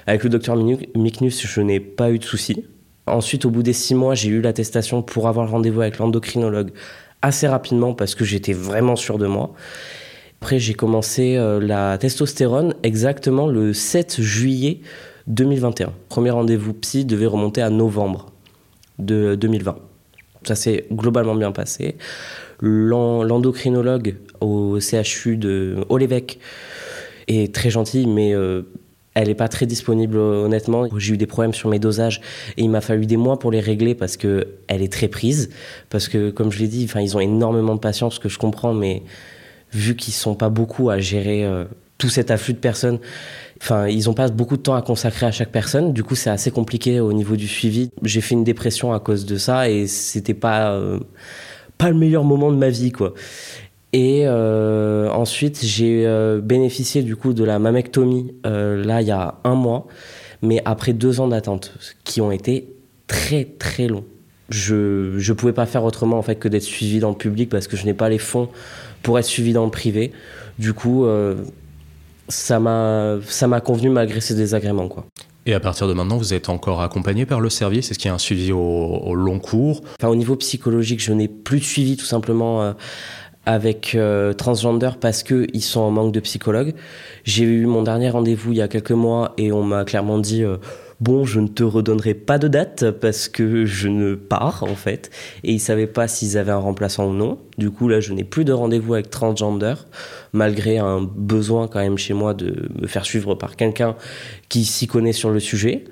Avec 0.07 0.23
le 0.23 0.29
docteur 0.29 0.55
Miknus, 0.55 1.45
je 1.45 1.61
n'ai 1.61 1.79
pas 1.79 2.11
eu 2.11 2.19
de 2.19 2.23
soucis. 2.23 2.65
Ensuite, 3.07 3.45
au 3.45 3.49
bout 3.49 3.63
des 3.63 3.73
six 3.73 3.95
mois, 3.95 4.15
j'ai 4.15 4.29
eu 4.29 4.41
l'attestation 4.41 5.01
pour 5.01 5.27
avoir 5.27 5.49
rendez-vous 5.49 5.81
avec 5.81 5.97
l'endocrinologue 5.97 6.71
assez 7.21 7.47
rapidement 7.47 7.93
parce 7.93 8.15
que 8.15 8.23
j'étais 8.23 8.53
vraiment 8.53 8.95
sûr 8.95 9.17
de 9.17 9.27
moi. 9.27 9.53
Après, 10.45 10.59
j'ai 10.59 10.75
commencé 10.75 11.37
euh, 11.37 11.59
la 11.59 11.97
testostérone 11.97 12.75
exactement 12.83 13.47
le 13.47 13.73
7 13.73 14.21
juillet 14.21 14.81
2021. 15.25 15.91
Premier 16.07 16.29
rendez-vous 16.29 16.71
psy 16.73 17.03
devait 17.03 17.25
remonter 17.25 17.63
à 17.63 17.71
novembre 17.71 18.27
de 18.99 19.33
2020. 19.33 19.75
Ça 20.43 20.53
s'est 20.53 20.85
globalement 20.91 21.33
bien 21.33 21.51
passé. 21.51 21.95
L'en- 22.59 23.23
L'endocrinologue 23.23 24.17
au 24.39 24.77
CHU 24.79 25.35
de 25.37 25.77
Haut-l'Évêque 25.89 26.37
est 27.27 27.51
très 27.51 27.71
gentille, 27.71 28.05
mais 28.05 28.35
euh, 28.35 28.61
elle 29.15 29.29
n'est 29.29 29.33
pas 29.33 29.47
très 29.47 29.65
disponible 29.65 30.15
honnêtement. 30.19 30.87
J'ai 30.95 31.15
eu 31.15 31.17
des 31.17 31.25
problèmes 31.25 31.55
sur 31.55 31.69
mes 31.69 31.79
dosages 31.79 32.21
et 32.55 32.61
il 32.61 32.69
m'a 32.69 32.81
fallu 32.81 33.07
des 33.07 33.17
mois 33.17 33.39
pour 33.39 33.49
les 33.49 33.61
régler 33.61 33.95
parce 33.95 34.15
que 34.15 34.45
elle 34.67 34.83
est 34.83 34.93
très 34.93 35.07
prise. 35.07 35.49
Parce 35.89 36.07
que 36.07 36.29
comme 36.29 36.51
je 36.51 36.59
l'ai 36.59 36.67
dit, 36.67 36.87
ils 37.01 37.17
ont 37.17 37.19
énormément 37.19 37.73
de 37.73 37.79
patience, 37.79 38.13
ce 38.13 38.19
que 38.19 38.29
je 38.29 38.37
comprends, 38.37 38.75
mais 38.75 39.01
vu 39.71 39.95
qu'ils 39.95 40.13
sont 40.13 40.35
pas 40.35 40.49
beaucoup 40.49 40.89
à 40.89 40.99
gérer 40.99 41.45
euh, 41.45 41.65
tout 41.97 42.09
cet 42.09 42.31
afflux 42.31 42.53
de 42.53 42.59
personnes, 42.59 42.99
enfin 43.61 43.87
ils 43.87 44.09
ont 44.09 44.13
pas 44.13 44.27
beaucoup 44.29 44.57
de 44.57 44.61
temps 44.61 44.75
à 44.75 44.81
consacrer 44.81 45.25
à 45.25 45.31
chaque 45.31 45.51
personne. 45.51 45.93
Du 45.93 46.03
coup 46.03 46.15
c'est 46.15 46.29
assez 46.29 46.51
compliqué 46.51 46.99
au 46.99 47.13
niveau 47.13 47.35
du 47.35 47.47
suivi. 47.47 47.91
J'ai 48.03 48.21
fait 48.21 48.35
une 48.35 48.43
dépression 48.43 48.93
à 48.93 48.99
cause 48.99 49.25
de 49.25 49.37
ça 49.37 49.69
et 49.69 49.87
c'était 49.87 50.33
pas 50.33 50.71
euh, 50.71 50.99
pas 51.77 51.89
le 51.89 51.95
meilleur 51.95 52.23
moment 52.23 52.51
de 52.51 52.57
ma 52.57 52.69
vie 52.69 52.91
quoi. 52.91 53.13
Et 53.93 54.23
euh, 54.25 55.09
ensuite, 55.11 55.63
j'ai 55.63 56.05
bénéficié 56.43 57.01
du 57.01 57.15
coup 57.15 57.33
de 57.33 57.45
la 57.45 57.59
mammectomie 57.59 58.33
là 58.43 59.01
il 59.01 59.07
y 59.07 59.11
a 59.11 59.35
un 59.45 59.55
mois, 59.55 59.87
mais 60.41 60.61
après 60.65 60.91
deux 60.91 61.21
ans 61.21 61.29
d'attente, 61.29 61.73
qui 62.03 62.19
ont 62.19 62.29
été 62.29 62.75
très 63.07 63.45
très 63.45 63.87
longs. 63.87 64.03
Je 64.49 65.17
je 65.17 65.33
pouvais 65.33 65.53
pas 65.53 65.65
faire 65.65 65.83
autrement 65.83 66.17
en 66.17 66.21
fait 66.21 66.35
que 66.35 66.47
d'être 66.47 66.63
suivi 66.63 66.99
dans 66.99 67.09
le 67.09 67.15
public 67.15 67.49
parce 67.49 67.67
que 67.67 67.77
je 67.77 67.85
n'ai 67.85 67.93
pas 67.93 68.09
les 68.09 68.19
fonds 68.19 68.49
pour 69.05 69.19
être 69.19 69.25
suivi 69.25 69.53
dans 69.53 69.63
le 69.63 69.71
privé. 69.71 70.11
Du 70.57 70.73
coup, 70.73 71.05
euh, 71.05 71.35
ça 72.27 72.59
m'a 72.59 73.17
ça 73.27 73.47
m'a 73.47 73.61
convenu 73.61 73.89
malgré 73.89 74.19
ces 74.19 74.33
désagréments 74.33 74.87
quoi. 74.87 75.05
Et 75.45 75.53
à 75.53 75.59
partir 75.59 75.87
de 75.87 75.93
maintenant, 75.93 76.17
vous 76.17 76.33
êtes 76.33 76.49
encore 76.49 76.81
accompagné 76.81 77.27
par 77.27 77.39
le 77.39 77.51
service? 77.51 77.91
Est-ce 77.91 77.99
qu'il 77.99 78.09
y 78.09 78.11
a 78.11 78.15
un 78.15 78.17
suivi 78.17 78.51
au, 78.51 78.57
au 78.57 79.13
long 79.13 79.37
cours? 79.37 79.83
Enfin, 79.99 80.09
au 80.09 80.15
niveau 80.15 80.35
psychologique, 80.37 80.99
je 80.99 81.13
n'ai 81.13 81.27
plus 81.27 81.59
de 81.59 81.63
suivi 81.63 81.97
tout 81.97 82.05
simplement 82.05 82.63
euh, 82.63 82.73
avec 83.45 83.93
euh, 83.93 84.33
Transgender 84.33 84.89
parce 84.99 85.21
que 85.21 85.45
ils 85.53 85.61
sont 85.61 85.81
en 85.81 85.91
manque 85.91 86.11
de 86.11 86.19
psychologues. 86.19 86.73
J'ai 87.25 87.43
eu 87.43 87.67
mon 87.67 87.83
dernier 87.83 88.09
rendez-vous 88.09 88.53
il 88.53 88.57
y 88.57 88.61
a 88.61 88.67
quelques 88.67 88.91
mois 88.91 89.33
et 89.37 89.51
on 89.51 89.61
m'a 89.61 89.85
clairement 89.85 90.17
dit 90.17 90.43
euh, 90.43 90.57
bon, 90.99 91.25
je 91.25 91.39
ne 91.39 91.47
te 91.47 91.63
redonnerai 91.63 92.13
pas 92.13 92.37
de 92.37 92.47
date 92.47 92.91
parce 92.91 93.27
que 93.27 93.65
je 93.65 93.87
ne 93.87 94.15
pars 94.15 94.63
en 94.63 94.75
fait. 94.75 95.11
Et 95.43 95.53
ils 95.53 95.59
savaient 95.59 95.87
pas 95.87 96.07
s'ils 96.07 96.37
avaient 96.37 96.51
un 96.51 96.57
remplaçant 96.57 97.07
ou 97.07 97.13
non. 97.13 97.39
Du 97.57 97.71
coup, 97.71 97.87
là, 97.87 97.99
je 97.99 98.13
n'ai 98.13 98.23
plus 98.23 98.45
de 98.45 98.53
rendez-vous 98.53 98.93
avec 98.93 99.09
Transgender 99.09 99.75
malgré 100.33 100.77
un 100.77 101.01
besoin 101.01 101.67
quand 101.67 101.79
même 101.79 101.97
chez 101.97 102.13
moi 102.13 102.33
de 102.33 102.69
me 102.81 102.87
faire 102.87 103.05
suivre 103.05 103.35
par 103.35 103.55
quelqu'un 103.55 103.95
qui 104.49 104.65
s'y 104.65 104.87
connaît 104.87 105.13
sur 105.13 105.29
le 105.29 105.39
sujet. 105.39 105.85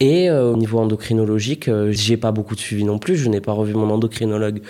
Et 0.00 0.30
euh, 0.30 0.52
au 0.52 0.56
niveau 0.56 0.78
endocrinologique, 0.78 1.68
euh, 1.68 1.90
j'ai 1.90 2.16
pas 2.16 2.30
beaucoup 2.30 2.54
de 2.54 2.60
suivi 2.60 2.84
non 2.84 2.98
plus. 2.98 3.16
Je 3.16 3.28
n'ai 3.28 3.40
pas 3.40 3.52
revu 3.52 3.74
mon 3.74 3.90
endocrinologue 3.90 4.60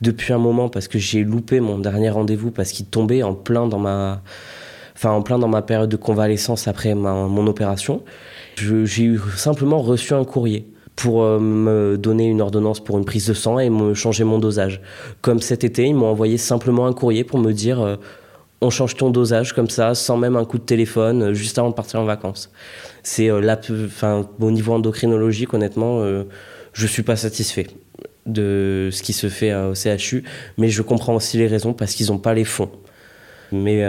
depuis 0.00 0.32
un 0.32 0.38
moment 0.38 0.70
parce 0.70 0.88
que 0.88 0.98
j'ai 0.98 1.22
loupé 1.22 1.60
mon 1.60 1.78
dernier 1.78 2.08
rendez-vous 2.08 2.50
parce 2.50 2.72
qu'il 2.72 2.86
tombait 2.86 3.22
en 3.22 3.34
plein 3.34 3.66
dans 3.66 3.78
ma, 3.78 4.22
enfin 4.94 5.10
en 5.10 5.20
plein 5.20 5.38
dans 5.38 5.48
ma 5.48 5.60
période 5.60 5.90
de 5.90 5.96
convalescence 5.96 6.66
après 6.66 6.94
mon 6.94 7.46
opération. 7.46 8.02
J'ai 8.56 9.16
simplement 9.36 9.80
reçu 9.80 10.14
un 10.14 10.24
courrier 10.24 10.66
pour 10.96 11.22
euh, 11.22 11.38
me 11.38 11.96
donner 11.96 12.26
une 12.26 12.40
ordonnance 12.40 12.80
pour 12.80 12.98
une 12.98 13.04
prise 13.04 13.26
de 13.26 13.34
sang 13.34 13.58
et 13.58 13.70
me 13.70 13.94
changer 13.94 14.24
mon 14.24 14.38
dosage. 14.38 14.82
Comme 15.22 15.40
cet 15.40 15.64
été, 15.64 15.86
ils 15.86 15.94
m'ont 15.94 16.08
envoyé 16.08 16.36
simplement 16.36 16.86
un 16.86 16.92
courrier 16.92 17.24
pour 17.24 17.38
me 17.38 17.52
dire 17.52 17.80
euh, 17.80 17.96
on 18.60 18.70
change 18.70 18.96
ton 18.96 19.10
dosage 19.10 19.54
comme 19.54 19.70
ça, 19.70 19.94
sans 19.94 20.16
même 20.16 20.36
un 20.36 20.44
coup 20.44 20.58
de 20.58 20.64
téléphone, 20.64 21.22
euh, 21.22 21.34
juste 21.34 21.58
avant 21.58 21.70
de 21.70 21.74
partir 21.74 22.00
en 22.00 22.04
vacances. 22.04 22.50
C'est 23.02 23.28
là, 23.28 23.58
enfin, 23.86 24.28
au 24.38 24.50
niveau 24.50 24.74
endocrinologique, 24.74 25.54
honnêtement, 25.54 26.02
euh, 26.02 26.24
je 26.72 26.86
suis 26.86 27.02
pas 27.02 27.16
satisfait 27.16 27.68
de 28.26 28.90
ce 28.92 29.02
qui 29.02 29.14
se 29.14 29.28
fait 29.28 29.54
au 29.54 29.74
CHU, 29.74 30.24
mais 30.58 30.68
je 30.68 30.82
comprends 30.82 31.14
aussi 31.14 31.38
les 31.38 31.46
raisons 31.46 31.72
parce 31.72 31.94
qu'ils 31.94 32.08
n'ont 32.08 32.18
pas 32.18 32.34
les 32.34 32.44
fonds. 32.44 32.70
Mais 33.50 33.82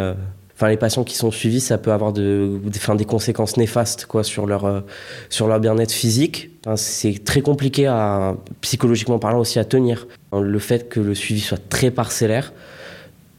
enfin, 0.62 0.70
les 0.70 0.78
patients 0.78 1.04
qui 1.04 1.16
sont 1.16 1.32
suivis, 1.32 1.60
ça 1.60 1.80
peut 1.80 1.92
avoir 1.92 2.14
de, 2.14 2.62
enfin, 2.68 2.94
des 2.94 3.06
conséquences 3.06 3.58
néfastes 3.58 4.06
quoi, 4.06 4.24
sur 4.24 4.46
leur, 4.46 4.66
euh, 4.66 4.82
sur 5.30 5.48
leur 5.48 5.60
bien-être 5.60 5.92
physique. 5.92 6.52
C'est 6.76 7.24
très 7.24 7.42
compliqué, 7.42 7.88
à, 7.88 8.36
psychologiquement 8.62 9.18
parlant, 9.18 9.40
aussi 9.40 9.58
à 9.58 9.66
tenir. 9.66 10.06
Le 10.32 10.60
fait 10.60 10.88
que 10.88 11.00
le 11.00 11.16
suivi 11.16 11.42
soit 11.42 11.58
très 11.70 11.90
parcellaire 11.90 12.54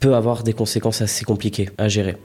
peut 0.01 0.17
avoir 0.17 0.43
des 0.43 0.53
conséquences 0.53 1.01
assez 1.01 1.25
compliquées 1.25 1.71
à 1.79 1.87
gérer. 1.87 2.17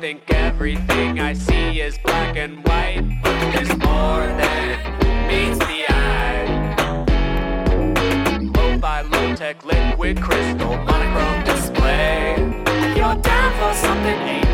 Think 0.00 0.22
everything 0.30 1.18
I 1.18 1.32
see 1.32 1.80
is 1.80 1.98
black 1.98 2.36
and 2.36 2.64
white, 2.68 3.02
there's 3.52 3.68
more 3.78 4.26
than 4.38 4.78
meets 5.26 5.58
the 5.58 5.86
eye. 5.88 6.76
Low 8.54 8.78
by 8.78 9.00
low 9.00 9.34
tech 9.34 9.64
liquid 9.64 10.22
crystal 10.22 10.76
monochrome 10.76 11.44
display. 11.44 12.36
You're 12.96 13.16
down 13.16 13.52
for 13.58 13.74
something, 13.74 14.47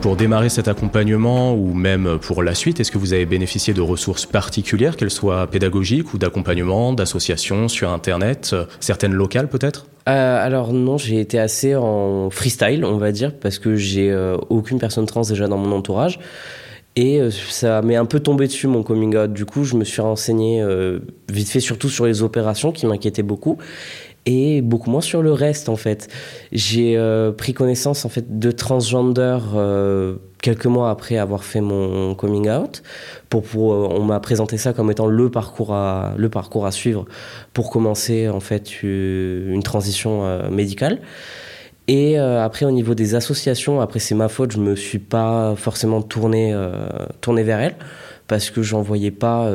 Pour 0.00 0.16
démarrer 0.16 0.48
cet 0.48 0.68
accompagnement 0.68 1.54
ou 1.54 1.72
même 1.72 2.18
pour 2.20 2.42
la 2.42 2.54
suite, 2.54 2.80
est-ce 2.80 2.90
que 2.90 2.98
vous 2.98 3.12
avez 3.12 3.24
bénéficié 3.26 3.72
de 3.72 3.80
ressources 3.80 4.26
particulières, 4.26 4.96
qu'elles 4.96 5.10
soient 5.10 5.46
pédagogiques 5.46 6.12
ou 6.12 6.18
d'accompagnement, 6.18 6.92
d'associations 6.92 7.68
sur 7.68 7.90
Internet, 7.90 8.54
certaines 8.80 9.12
locales 9.12 9.48
peut-être? 9.48 9.86
Euh, 10.08 10.44
alors 10.44 10.72
non, 10.72 10.98
j'ai 10.98 11.20
été 11.20 11.38
assez 11.38 11.74
en 11.76 12.28
freestyle, 12.30 12.84
on 12.84 12.98
va 12.98 13.12
dire, 13.12 13.34
parce 13.38 13.58
que 13.58 13.76
j'ai 13.76 14.10
euh, 14.10 14.36
aucune 14.50 14.78
personne 14.78 15.06
trans 15.06 15.22
déjà 15.22 15.46
dans 15.46 15.58
mon 15.58 15.74
entourage. 15.74 16.18
Et 16.94 17.20
euh, 17.20 17.30
ça 17.30 17.80
m'est 17.80 17.96
un 17.96 18.04
peu 18.04 18.20
tombé 18.20 18.46
dessus 18.46 18.66
mon 18.66 18.82
coming 18.82 19.16
out. 19.16 19.32
Du 19.32 19.46
coup, 19.46 19.64
je 19.64 19.76
me 19.76 19.84
suis 19.84 20.02
renseigné 20.02 20.60
euh, 20.60 21.00
vite 21.30 21.48
fait, 21.48 21.60
surtout 21.60 21.88
sur 21.88 22.04
les 22.04 22.22
opérations 22.22 22.70
qui 22.70 22.86
m'inquiétaient 22.86 23.22
beaucoup, 23.22 23.58
et 24.26 24.62
beaucoup 24.62 24.90
moins 24.90 25.00
sur 25.00 25.22
le 25.22 25.32
reste 25.32 25.68
en 25.68 25.76
fait. 25.76 26.08
J'ai 26.52 26.96
euh, 26.96 27.32
pris 27.32 27.54
connaissance 27.54 28.04
en 28.04 28.08
fait 28.08 28.38
de 28.38 28.50
transgender 28.50 29.38
euh, 29.54 30.16
quelques 30.40 30.66
mois 30.66 30.90
après 30.90 31.16
avoir 31.18 31.44
fait 31.44 31.60
mon 31.60 32.14
coming 32.14 32.48
out. 32.48 32.82
Pour, 33.28 33.42
pour, 33.42 33.72
euh, 33.72 33.88
on 33.90 34.04
m'a 34.04 34.20
présenté 34.20 34.58
ça 34.58 34.72
comme 34.72 34.90
étant 34.90 35.06
le 35.06 35.30
parcours 35.30 35.74
à 35.74 36.14
le 36.16 36.28
parcours 36.28 36.66
à 36.66 36.72
suivre 36.72 37.06
pour 37.52 37.70
commencer 37.70 38.28
en 38.28 38.40
fait 38.40 38.82
une 38.82 39.62
transition 39.62 40.50
médicale. 40.50 41.00
Et 41.88 42.16
après, 42.16 42.64
au 42.64 42.70
niveau 42.70 42.94
des 42.94 43.16
associations, 43.16 43.80
après 43.80 43.98
c'est 43.98 44.14
ma 44.14 44.28
faute, 44.28 44.52
je 44.52 44.58
me 44.58 44.76
suis 44.76 45.00
pas 45.00 45.54
forcément 45.56 46.00
tourné, 46.00 46.56
tourné 47.20 47.42
vers 47.42 47.58
elles 47.60 47.74
parce 48.28 48.50
que 48.50 48.62
j'en 48.62 48.82
voyais 48.82 49.10
pas 49.10 49.50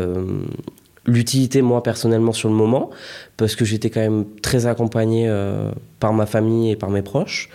l'utilité 1.08 1.62
moi 1.62 1.82
personnellement 1.84 2.34
sur 2.34 2.50
le 2.50 2.56
moment, 2.56 2.90
parce 3.38 3.56
que 3.56 3.66
j'étais 3.66 3.90
quand 3.90 4.02
même 4.02 4.26
très 4.42 4.66
accompagné 4.66 5.28
euh, 5.28 5.72
par 6.00 6.14
ma 6.14 6.26
famille 6.26 6.72
et 6.72 6.76
par 6.76 6.90
mes 6.90 7.02
proches. 7.02 7.50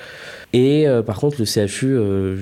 Et 0.52 0.88
euh, 0.88 1.02
par 1.02 1.18
contre, 1.20 1.36
le 1.38 1.44
CHU, 1.44 1.86
euh, 1.86 2.36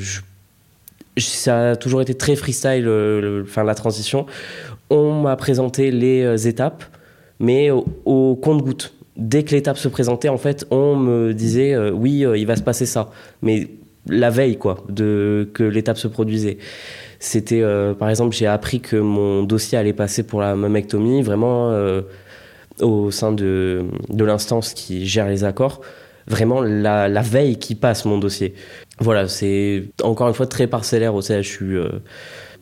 ça 1.18 1.70
a 1.70 1.76
toujours 1.76 2.00
été 2.00 2.14
très 2.14 2.36
freestyle, 2.36 2.84
le- 2.84 3.44
la 3.64 3.74
transition. 3.74 4.26
On 4.88 5.20
m'a 5.20 5.36
présenté 5.36 5.90
les 5.90 6.48
étapes, 6.48 6.84
mais 7.38 7.70
au, 7.70 7.84
au 8.04 8.36
compte-goutte. 8.36 8.94
Dès 9.16 9.42
que 9.42 9.50
l'étape 9.54 9.76
se 9.76 9.88
présentait, 9.88 10.28
en 10.28 10.38
fait, 10.38 10.66
on 10.70 10.96
me 10.96 11.34
disait 11.34 11.76
oui, 11.90 12.24
il 12.36 12.46
va 12.46 12.56
se 12.56 12.62
passer 12.62 12.86
ça. 12.86 13.10
Mais 13.42 13.68
la 14.08 14.30
veille, 14.30 14.56
quoi, 14.56 14.82
de 14.88 15.50
que 15.52 15.62
l'étape 15.62 15.98
se 15.98 16.08
produisait. 16.08 16.56
C'était, 17.20 17.60
euh, 17.60 17.94
par 17.94 18.08
exemple, 18.08 18.34
j'ai 18.34 18.46
appris 18.46 18.80
que 18.80 18.96
mon 18.96 19.42
dossier 19.42 19.76
allait 19.78 19.92
passer 19.92 20.22
pour 20.22 20.40
la 20.40 20.56
mammectomie, 20.56 21.22
vraiment 21.22 21.70
euh, 21.70 22.00
au 22.80 23.10
sein 23.10 23.30
de, 23.30 23.84
de 24.08 24.24
l'instance 24.24 24.72
qui 24.72 25.06
gère 25.06 25.28
les 25.28 25.44
accords, 25.44 25.82
vraiment 26.26 26.62
la, 26.62 27.08
la 27.08 27.20
veille 27.20 27.58
qui 27.58 27.74
passe 27.74 28.06
mon 28.06 28.18
dossier. 28.18 28.54
Voilà, 29.00 29.28
c'est 29.28 29.84
encore 30.02 30.28
une 30.28 30.34
fois 30.34 30.46
très 30.46 30.66
parcellaire 30.66 31.14
au 31.14 31.20
CHU, 31.20 31.76
euh, 31.76 31.90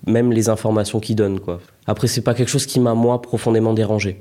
même 0.07 0.33
les 0.33 0.49
informations 0.49 0.99
qu'ils 0.99 1.17
donnent, 1.17 1.41
quoi. 1.41 1.61
Après, 1.87 2.09
c'est 2.09 2.23
pas 2.23 2.35
quelque 2.35 2.51
chose 2.51 2.67
qui 2.67 2.81
m'a, 2.81 2.95
moi, 2.95 3.23
profondément 3.23 3.75
dérangé. 3.75 4.21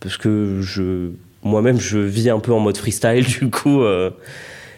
Parce 0.00 0.16
que 0.16 0.60
je, 0.60 1.10
moi-même, 1.42 1.80
je 1.80 1.98
vis 1.98 2.30
un 2.30 2.40
peu 2.40 2.52
en 2.52 2.60
mode 2.60 2.76
freestyle, 2.76 3.24
du 3.40 3.50
coup, 3.50 3.82
euh, 3.82 4.10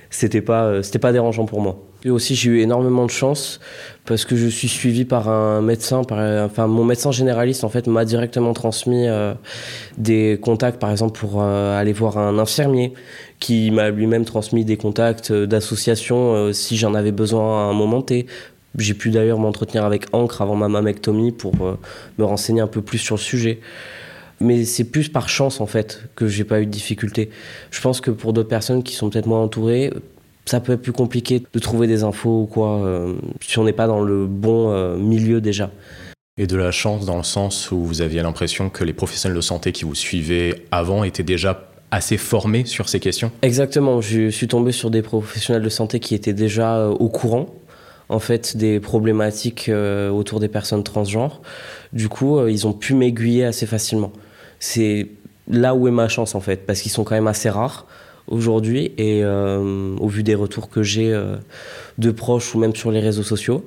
c'était 0.09 0.41
pas, 0.41 0.65
euh, 0.67 0.83
c'était 0.83 0.99
pas 0.99 1.13
dérangeant 1.13 1.47
pour 1.47 1.61
moi. 1.61 1.79
Et 2.05 2.11
aussi, 2.11 2.35
j'ai 2.35 2.51
eu 2.51 2.61
énormément 2.61 3.05
de 3.05 3.11
chance 3.11 3.61
parce 4.07 4.25
que 4.25 4.35
je 4.35 4.47
suis 4.49 4.69
suivi 4.69 5.05
par 5.05 5.29
un 5.29 5.61
médecin, 5.61 6.03
par, 6.03 6.19
enfin, 6.45 6.67
mon 6.67 6.85
médecin 6.85 7.13
généraliste, 7.13 7.63
en 7.63 7.69
fait, 7.69 7.87
m'a 7.87 8.05
directement 8.05 8.55
transmis 8.55 9.07
euh, 9.07 9.35
des 9.99 10.39
contacts, 10.43 10.81
par 10.81 10.91
exemple, 10.91 11.19
pour 11.19 11.43
euh, 11.43 11.79
aller 11.79 11.93
voir 11.93 12.17
un 12.19 12.39
infirmier 12.39 12.95
qui 13.39 13.71
m'a 13.71 13.91
lui-même 13.91 14.25
transmis 14.25 14.65
des 14.65 14.77
contacts 14.77 15.31
euh, 15.31 15.47
d'associations 15.47 16.35
euh, 16.35 16.53
si 16.53 16.77
j'en 16.77 16.95
avais 16.95 17.13
besoin 17.13 17.69
à 17.69 17.71
un 17.71 17.75
moment 17.75 18.01
T. 18.03 18.27
J'ai 18.79 18.95
pu 18.95 19.11
d'ailleurs 19.11 19.39
m'entretenir 19.39 19.85
avec 19.85 20.07
Ancre 20.13 20.43
avant 20.43 20.57
ma 20.57 20.69
mammectomie 20.69 21.33
pour 21.33 21.53
me 22.19 22.25
renseigner 22.25 22.61
un 22.61 22.69
peu 22.69 22.83
plus 22.83 22.99
sur 22.99 23.17
le 23.17 23.21
sujet. 23.21 23.59
Mais 24.39 24.65
c'est 24.65 24.85
plus 24.85 25.09
par 25.09 25.29
chance 25.29 25.61
en 25.61 25.67
fait 25.67 26.05
que 26.15 26.29
j'ai 26.29 26.45
pas 26.45 26.61
eu 26.61 26.67
de 26.67 26.71
difficulté. 26.71 27.31
Je 27.73 27.81
pense 27.81 28.01
que 28.01 28.13
pour 28.13 28.33
d'autres 28.33 28.49
personnes 28.49 28.85
qui 28.85 28.95
sont 28.95 29.11
peut-être 29.11 29.27
moins 29.27 29.43
entourées, 29.43 29.93
ça 30.51 30.59
peut 30.59 30.73
être 30.73 30.83
plus 30.83 30.93
compliqué 30.93 31.45
de 31.53 31.59
trouver 31.61 31.87
des 31.87 32.03
infos 32.03 32.43
ou 32.43 32.47
quoi, 32.47 32.81
euh, 32.81 33.15
si 33.41 33.59
on 33.61 33.65
n'est 33.65 33.73
pas 33.73 33.87
dans 33.87 34.01
le 34.01 34.27
bon 34.27 34.73
euh, 34.73 34.97
milieu 34.97 35.41
déjà. 35.41 35.71
Et 36.39 36.49
de 36.49 36.57
la 36.57 36.73
chance 36.73 37.07
dans 37.07 37.17
le 37.17 37.23
sens 37.23 37.71
où 37.71 37.79
vous 37.85 38.03
aviez 38.03 38.21
l'impression 38.21 38.69
que 38.69 38.83
les 38.83 38.93
professionnels 38.93 39.37
de 39.37 39.43
santé 39.43 39.71
qui 39.71 39.85
vous 39.85 39.95
suivaient 39.95 40.65
avant 40.73 41.05
étaient 41.05 41.23
déjà 41.23 41.69
assez 41.93 42.17
formés 42.17 42.65
sur 42.65 42.89
ces 42.89 42.99
questions? 42.99 43.31
Exactement, 43.43 44.01
je 44.01 44.29
suis 44.31 44.49
tombé 44.49 44.73
sur 44.73 44.91
des 44.91 45.03
professionnels 45.03 45.63
de 45.63 45.69
santé 45.69 46.01
qui 46.01 46.17
étaient 46.17 46.33
déjà 46.33 46.79
euh, 46.79 46.89
au 46.89 47.09
courant 47.09 47.47
en 48.09 48.19
fait 48.19 48.57
des 48.57 48.81
problématiques 48.81 49.69
euh, 49.69 50.11
autour 50.11 50.41
des 50.41 50.49
personnes 50.49 50.83
transgenres. 50.83 51.43
Du 51.93 52.09
coup, 52.09 52.45
ils 52.49 52.67
ont 52.67 52.73
pu 52.73 52.95
m'aiguiller 52.95 53.45
assez 53.45 53.67
facilement. 53.67 54.13
C'est 54.59 55.07
là 55.49 55.77
où 55.77 55.87
est 55.87 55.93
ma 55.93 56.09
chance 56.09 56.35
en 56.35 56.41
fait, 56.41 56.67
parce 56.67 56.81
qu'ils 56.81 56.91
sont 56.91 57.05
quand 57.05 57.15
même 57.15 57.29
assez 57.29 57.51
rares 57.51 57.87
aujourd'hui 58.31 58.93
et 58.97 59.23
euh, 59.23 59.95
au 59.99 60.09
vu 60.09 60.23
des 60.23 60.35
retours 60.35 60.71
que 60.71 60.83
j'ai 60.83 61.13
euh, 61.13 61.37
de 61.99 62.11
proches 62.11 62.55
ou 62.55 62.59
même 62.59 62.75
sur 62.75 62.91
les 62.91 63.01
réseaux 63.01 63.23
sociaux. 63.23 63.67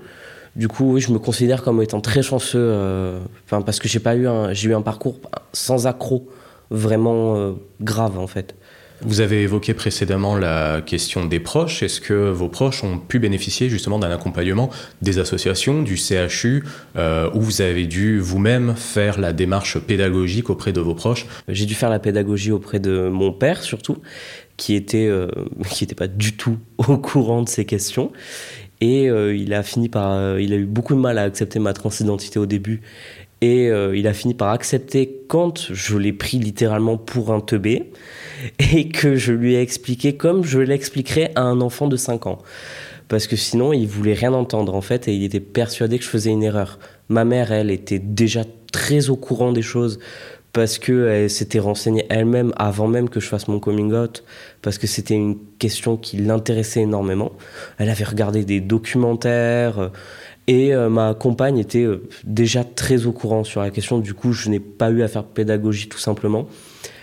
Du 0.56 0.68
coup, 0.68 0.94
oui, 0.94 1.02
je 1.02 1.12
me 1.12 1.20
considère 1.20 1.64
comme 1.64 1.82
étant 1.82 2.00
très 2.00 2.22
chanceux, 2.22 2.60
euh, 2.60 3.20
parce 3.50 3.80
que 3.80 3.88
j'ai 3.88 4.00
pas 4.00 4.16
eu 4.16 4.28
un, 4.28 4.54
j'ai 4.54 4.70
eu 4.70 4.76
un 4.76 4.82
parcours 4.82 5.20
sans 5.52 5.88
accroc 5.88 6.28
vraiment 6.70 7.56
grave 7.82 8.18
en 8.18 8.28
fait. 8.28 8.56
Vous 9.06 9.20
avez 9.20 9.42
évoqué 9.42 9.74
précédemment 9.74 10.38
la 10.38 10.82
question 10.82 11.26
des 11.26 11.42
proches. 11.42 11.84
Est-ce 11.84 12.00
que 12.00 12.30
vos 12.30 12.48
proches 12.48 12.86
ont 12.86 12.98
pu 12.98 13.20
bénéficier 13.20 13.68
justement 13.68 14.00
d'un 14.00 14.12
accompagnement 14.12 14.70
des 15.02 15.20
associations, 15.20 15.82
du 15.82 15.98
CHU, 15.98 16.64
euh, 16.96 17.30
où 17.34 17.42
vous 17.42 17.62
avez 17.62 17.86
dû 17.86 18.20
vous-même 18.20 18.76
faire 18.78 19.20
la 19.20 19.34
démarche 19.34 19.78
pédagogique 19.78 20.50
auprès 20.50 20.72
de 20.72 20.80
vos 20.80 20.96
proches? 20.96 21.26
J'ai 21.50 21.66
dû 21.66 21.76
faire 21.76 21.90
la 21.90 22.00
pédagogie 22.00 22.52
auprès 22.52 22.80
de 22.80 23.10
mon 23.10 23.34
père 23.34 23.62
surtout, 23.62 23.98
qui 24.64 24.76
était 24.76 25.08
euh, 25.08 25.28
qui 25.70 25.84
était 25.84 25.96
pas 25.96 26.08
du 26.08 26.38
tout 26.38 26.58
au 26.88 26.98
courant 26.98 27.42
de 27.42 27.50
ces 27.50 27.66
questions. 27.66 28.12
Et 28.80 29.10
euh, 29.10 29.36
il 29.36 29.54
a 29.54 29.64
fini 29.64 29.90
par, 29.90 30.12
euh, 30.14 30.42
il 30.42 30.54
a 30.54 30.56
eu 30.56 30.66
beaucoup 30.66 30.94
de 30.94 31.00
mal 31.00 31.18
à 31.18 31.24
accepter 31.24 31.60
ma 31.60 31.74
transidentité 31.74 32.40
au 32.40 32.46
début. 32.46 32.82
Et 33.42 33.66
il 33.66 34.08
a 34.08 34.14
fini 34.14 34.34
par 34.36 34.52
accepter 34.52 35.20
quand 35.28 35.68
je 35.74 35.98
l'ai 35.98 36.14
pris 36.14 36.40
littéralement 36.40 36.96
pour 36.96 37.34
un 37.34 37.42
teubé 37.42 37.92
et 38.74 38.88
que 38.88 39.18
je 39.18 39.34
lui 39.34 39.56
ai 39.56 39.60
expliqué 39.60 40.16
comme 40.16 40.46
je 40.46 40.60
l'expliquerais 40.60 41.34
à 41.36 41.42
un 41.42 41.60
enfant 41.60 41.90
de 41.90 41.98
5 41.98 42.26
ans. 42.26 42.40
Parce 43.10 43.28
que 43.28 43.36
sinon, 43.36 43.74
il 43.74 43.86
voulait 43.86 44.14
rien 44.14 44.32
entendre 44.32 44.74
en 44.74 44.80
fait 44.80 45.10
et 45.10 45.14
il 45.14 45.26
était 45.26 45.42
persuadé 45.42 46.00
que 46.00 46.06
je 46.06 46.10
faisais 46.10 46.30
une 46.30 46.42
erreur. 46.42 46.80
Ma 47.10 47.26
mère, 47.26 47.52
elle, 47.52 47.70
était 47.70 48.00
déjà 48.00 48.46
très 48.72 49.10
au 49.10 49.18
courant 49.18 49.52
des 49.52 49.62
choses 49.62 50.00
parce 50.54 50.78
que 50.78 51.08
elle 51.08 51.30
s'était 51.30 51.60
renseignée 51.60 52.06
elle-même 52.10 52.54
avant 52.58 52.88
même 52.88 53.10
que 53.10 53.20
je 53.20 53.28
fasse 53.28 53.48
mon 53.48 53.60
coming 53.60 53.92
out, 53.94 54.24
parce 54.62 54.78
que 54.78 54.86
c'était 54.88 55.16
une 55.16 55.38
question 55.60 55.98
qui 55.98 56.18
l'intéressait 56.18 56.82
énormément. 56.82 57.32
Elle 57.80 57.90
avait 57.90 58.04
regardé 58.04 58.46
des 58.46 58.62
documentaires. 58.62 59.80
euh, 59.80 59.90
Et 60.48 60.74
euh, 60.76 60.90
ma 60.90 61.14
compagne 61.16 61.58
était 61.58 61.84
euh, 61.84 62.04
déjà 62.24 62.64
très 62.64 63.06
au 63.08 63.14
courant 63.14 63.44
sur 63.44 63.62
la 63.62 63.72
question. 63.72 63.98
Du 64.00 64.14
coup, 64.14 64.34
je 64.34 64.50
n'ai 64.50 64.60
pas 64.60 64.92
eu 64.92 65.02
à 65.02 65.08
faire 65.08 65.24
pédagogie 65.24 65.88
tout 65.90 65.98
simplement. 66.00 66.48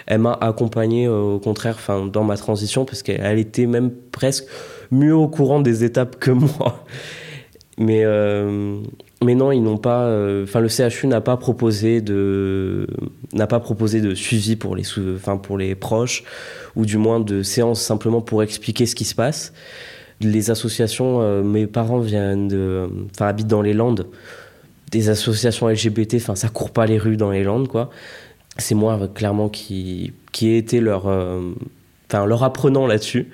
Elle 0.06 0.20
m'a 0.20 0.34
accompagné 0.40 1.06
euh, 1.06 1.34
au 1.36 1.38
contraire 1.40 1.74
enfin, 1.76 2.06
dans 2.06 2.24
ma 2.24 2.36
transition 2.36 2.84
parce 2.84 3.02
qu'elle 3.02 3.20
elle 3.22 3.38
était 3.38 3.66
même 3.66 3.90
presque 4.12 4.44
mieux 4.90 5.14
au 5.14 5.28
courant 5.28 5.60
des 5.60 5.84
étapes 5.84 6.16
que 6.20 6.30
moi. 6.30 6.84
Mais, 7.78 8.02
euh, 8.04 8.76
mais 9.22 9.34
non, 9.34 9.52
ils 9.52 9.62
n'ont 9.62 9.76
pas. 9.76 10.04
euh, 10.04 10.44
Enfin, 10.44 10.60
le 10.60 10.68
CHU 10.68 11.06
n'a 11.06 11.20
pas 11.20 11.36
proposé 11.36 12.00
de 12.00 12.86
n'a 13.34 13.46
pas 13.46 13.60
proposé 13.60 14.00
de 14.00 14.14
suivi 14.14 14.56
pour 14.56 14.76
les 14.76 14.84
enfin 15.14 15.36
pour 15.36 15.58
les 15.58 15.74
proches 15.74 16.24
ou 16.74 16.86
du 16.86 16.96
moins 16.96 17.20
de 17.20 17.42
séances 17.42 17.82
simplement 17.82 18.22
pour 18.22 18.42
expliquer 18.42 18.86
ce 18.86 18.94
qui 18.94 19.04
se 19.04 19.14
passe. 19.14 19.52
Les 20.22 20.50
associations, 20.50 21.20
euh, 21.22 21.42
mes 21.42 21.66
parents 21.66 21.98
viennent 22.00 22.48
de, 22.48 22.88
enfin 23.14 23.26
habitent 23.26 23.46
dans 23.46 23.62
les 23.62 23.74
Landes. 23.74 24.06
Des 24.90 25.08
associations 25.08 25.68
LGBT, 25.68 26.14
enfin 26.16 26.34
ça 26.34 26.48
court 26.48 26.70
pas 26.70 26.86
les 26.86 26.98
rues 26.98 27.16
dans 27.16 27.30
les 27.30 27.44
Landes 27.44 27.68
quoi. 27.68 27.90
C'est 28.58 28.74
moi 28.74 28.98
clairement 29.14 29.48
qui 29.48 30.12
qui 30.32 30.48
ai 30.48 30.56
été 30.58 30.80
leur 30.80 31.08
euh, 31.08 31.40
enfin 32.10 32.24
leur 32.26 32.42
apprenant 32.42 32.86
là-dessus. 32.86 33.28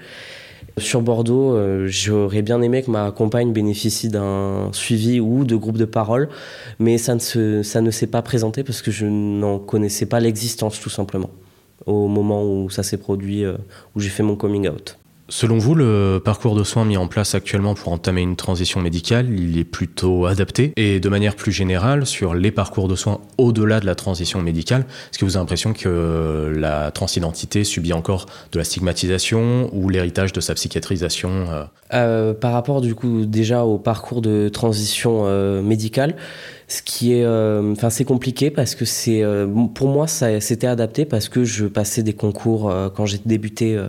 Sur 0.78 1.00
Bordeaux, 1.00 1.54
euh, 1.54 1.86
j'aurais 1.88 2.42
bien 2.42 2.60
aimé 2.60 2.82
que 2.82 2.90
ma 2.90 3.10
compagne 3.10 3.50
bénéficie 3.50 4.10
d'un 4.10 4.68
suivi 4.72 5.20
ou 5.20 5.44
de 5.44 5.56
groupe 5.56 5.78
de 5.78 5.86
parole, 5.86 6.28
mais 6.78 6.98
ça 6.98 7.14
ne, 7.14 7.18
se, 7.18 7.62
ça 7.62 7.80
ne 7.80 7.90
s'est 7.90 8.06
pas 8.06 8.20
présenté 8.20 8.62
parce 8.62 8.82
que 8.82 8.90
je 8.90 9.06
n'en 9.06 9.58
connaissais 9.58 10.04
pas 10.04 10.20
l'existence 10.20 10.78
tout 10.78 10.90
simplement 10.90 11.30
au 11.86 12.08
moment 12.08 12.44
où 12.44 12.68
ça 12.68 12.82
s'est 12.82 12.98
produit, 12.98 13.42
euh, 13.42 13.56
où 13.94 14.00
j'ai 14.00 14.10
fait 14.10 14.22
mon 14.22 14.36
coming 14.36 14.68
out. 14.68 14.98
Selon 15.28 15.58
vous, 15.58 15.74
le 15.74 16.20
parcours 16.24 16.54
de 16.54 16.62
soins 16.62 16.84
mis 16.84 16.96
en 16.96 17.08
place 17.08 17.34
actuellement 17.34 17.74
pour 17.74 17.92
entamer 17.92 18.22
une 18.22 18.36
transition 18.36 18.80
médicale, 18.80 19.28
il 19.28 19.58
est 19.58 19.64
plutôt 19.64 20.26
adapté 20.26 20.72
Et 20.76 21.00
de 21.00 21.08
manière 21.08 21.34
plus 21.34 21.50
générale, 21.50 22.06
sur 22.06 22.32
les 22.34 22.52
parcours 22.52 22.86
de 22.86 22.94
soins 22.94 23.20
au-delà 23.36 23.80
de 23.80 23.86
la 23.86 23.96
transition 23.96 24.40
médicale, 24.40 24.82
est-ce 25.10 25.18
que 25.18 25.24
vous 25.24 25.36
avez 25.36 25.42
l'impression 25.42 25.72
que 25.72 26.52
la 26.56 26.92
transidentité 26.92 27.64
subit 27.64 27.92
encore 27.92 28.26
de 28.52 28.58
la 28.58 28.64
stigmatisation 28.64 29.68
ou 29.72 29.88
l'héritage 29.88 30.32
de 30.32 30.40
sa 30.40 30.54
psychiatrisation 30.54 31.46
euh 31.50 31.64
Euh, 31.92 32.32
par 32.32 32.52
rapport 32.52 32.80
du 32.80 32.94
coup 32.94 33.26
déjà 33.26 33.64
au 33.64 33.78
parcours 33.78 34.22
de 34.22 34.48
transition 34.48 35.22
euh, 35.24 35.60
médicale, 35.60 36.14
ce 36.68 36.82
qui 36.82 37.12
est, 37.12 37.24
euh, 37.24 37.72
enfin 37.72 37.90
c'est 37.90 38.04
compliqué 38.04 38.50
parce 38.50 38.74
que 38.74 38.84
c'est, 38.84 39.22
euh, 39.22 39.46
pour 39.72 39.88
moi 39.88 40.08
ça 40.08 40.40
c'était 40.40 40.66
adapté 40.66 41.04
parce 41.04 41.28
que 41.28 41.44
je 41.44 41.66
passais 41.66 42.02
des 42.02 42.12
concours 42.12 42.70
euh, 42.70 42.88
quand 42.88 43.06
j'ai 43.06 43.20
débuté 43.24 43.80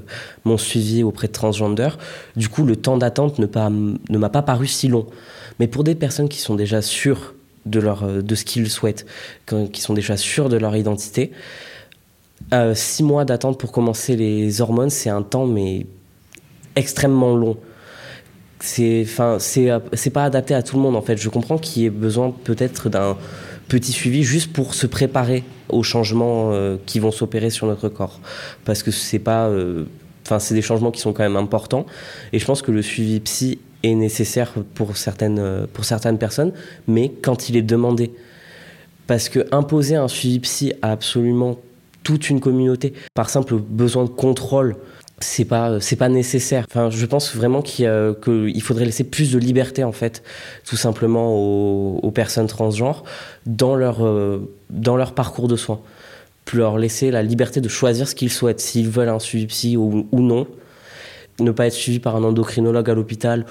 mon 0.45 0.57
suivi 0.57 1.03
auprès 1.03 1.27
de 1.27 1.31
transgender. 1.31 1.89
Du 2.35 2.49
coup 2.49 2.63
le 2.63 2.75
temps 2.75 2.97
d'attente 2.97 3.39
ne, 3.39 3.47
ne 3.47 4.17
m'a 4.17 4.29
pas 4.29 4.43
paru 4.43 4.67
si 4.67 4.87
long. 4.87 5.07
Mais 5.59 5.67
pour 5.67 5.83
des 5.83 5.95
personnes 5.95 6.29
qui 6.29 6.39
sont 6.39 6.53
déjà 6.53 6.83
sûres 6.83 7.33
de 7.65 7.79
leur, 7.79 8.05
de 8.07 8.35
ce 8.35 8.45
qu'ils 8.45 8.69
souhaitent, 8.69 9.07
qui 9.73 9.81
sont 9.81 9.95
déjà 9.95 10.15
sûres 10.15 10.49
de 10.49 10.57
leur 10.57 10.75
identité, 10.75 11.31
six 12.75 13.03
mois 13.03 13.25
d'attente 13.25 13.59
pour 13.59 13.71
commencer 13.71 14.15
les 14.15 14.61
hormones, 14.61 14.91
c'est 14.91 15.09
un 15.09 15.23
temps 15.23 15.47
mais 15.47 15.87
extrêmement 16.75 17.35
long 17.35 17.57
c'est 18.59 19.03
enfin 19.03 19.37
c'est 19.39 20.09
pas 20.09 20.23
adapté 20.23 20.53
à 20.53 20.63
tout 20.63 20.75
le 20.75 20.81
monde 20.81 20.95
en 20.95 21.01
fait. 21.01 21.17
Je 21.17 21.29
comprends 21.29 21.57
qu'il 21.57 21.83
y 21.83 21.85
ait 21.85 21.91
besoin 21.91 22.33
peut-être 22.43 22.89
d'un 22.89 23.17
petit 23.67 23.91
suivi 23.91 24.23
juste 24.23 24.53
pour 24.53 24.73
se 24.73 24.87
préparer 24.87 25.43
aux 25.69 25.83
changements 25.83 26.51
euh, 26.51 26.77
qui 26.85 26.99
vont 26.99 27.11
s'opérer 27.11 27.49
sur 27.49 27.67
notre 27.67 27.89
corps. 27.89 28.19
Parce 28.65 28.83
que 28.83 28.91
c'est 28.91 29.19
pas 29.19 29.47
euh, 29.47 29.85
enfin 30.25 30.39
c'est 30.39 30.55
des 30.55 30.61
changements 30.61 30.91
qui 30.91 31.01
sont 31.01 31.13
quand 31.13 31.23
même 31.23 31.35
importants. 31.35 31.85
Et 32.33 32.39
je 32.39 32.45
pense 32.45 32.61
que 32.61 32.71
le 32.71 32.81
suivi 32.81 33.19
psy 33.19 33.59
est 33.83 33.93
nécessaire 33.93 34.53
pour 34.73 34.97
certaines 34.97 35.39
euh, 35.39 35.67
pour 35.71 35.85
certaines 35.85 36.17
personnes 36.17 36.51
mais 36.87 37.11
quand 37.21 37.49
il 37.49 37.57
est 37.57 37.61
demandé. 37.61 38.11
Parce 39.05 39.29
que 39.29 39.47
imposer 39.53 39.95
un 39.95 40.09
suivi 40.09 40.39
psy 40.39 40.73
à 40.81 40.91
absolument 40.91 41.57
toute 42.03 42.29
une 42.29 42.39
communauté 42.39 42.93
par 43.13 43.29
simple 43.29 43.55
besoin 43.55 44.03
de 44.05 44.09
contrôle 44.09 44.75
c'est 45.19 45.45
pas 45.45 45.79
c'est 45.79 45.95
pas 45.95 46.09
nécessaire. 46.09 46.65
Enfin, 46.69 46.89
je 46.89 47.05
pense 47.05 47.35
vraiment 47.35 47.61
qu'il 47.61 48.61
faudrait 48.61 48.85
laisser 48.85 49.03
plus 49.03 49.31
de 49.31 49.39
liberté 49.39 49.83
en 49.83 49.91
fait, 49.91 50.23
tout 50.65 50.77
simplement 50.77 51.35
aux, 51.35 52.11
personnes 52.11 52.47
transgenres 52.47 53.03
dans 53.45 53.75
leur 53.75 54.05
euh, 54.05 54.53
dans 54.69 54.95
leur 54.95 55.13
parcours 55.13 55.47
de 55.47 55.55
soins. 55.55 55.79
Plus 56.45 56.59
leur 56.59 56.77
laisser 56.77 57.11
la 57.11 57.23
liberté 57.23 57.61
de 57.61 57.67
choisir 57.67 58.07
ce 58.07 58.15
qu'ils 58.15 58.31
souhaitent, 58.31 58.61
s'ils 58.61 58.89
veulent 58.89 59.09
un 59.09 59.19
suivi 59.19 59.47
psy 59.47 59.75
ou, 59.75 60.07
non, 60.13 60.47
ne 61.39 61.51
pas 61.51 61.67
être 61.67 61.73
suivi 61.73 61.99
par 61.99 62.15
un 62.15 62.23
endocrinologue 62.23 62.89
à 62.89 62.93
l'hôpital 62.93 63.45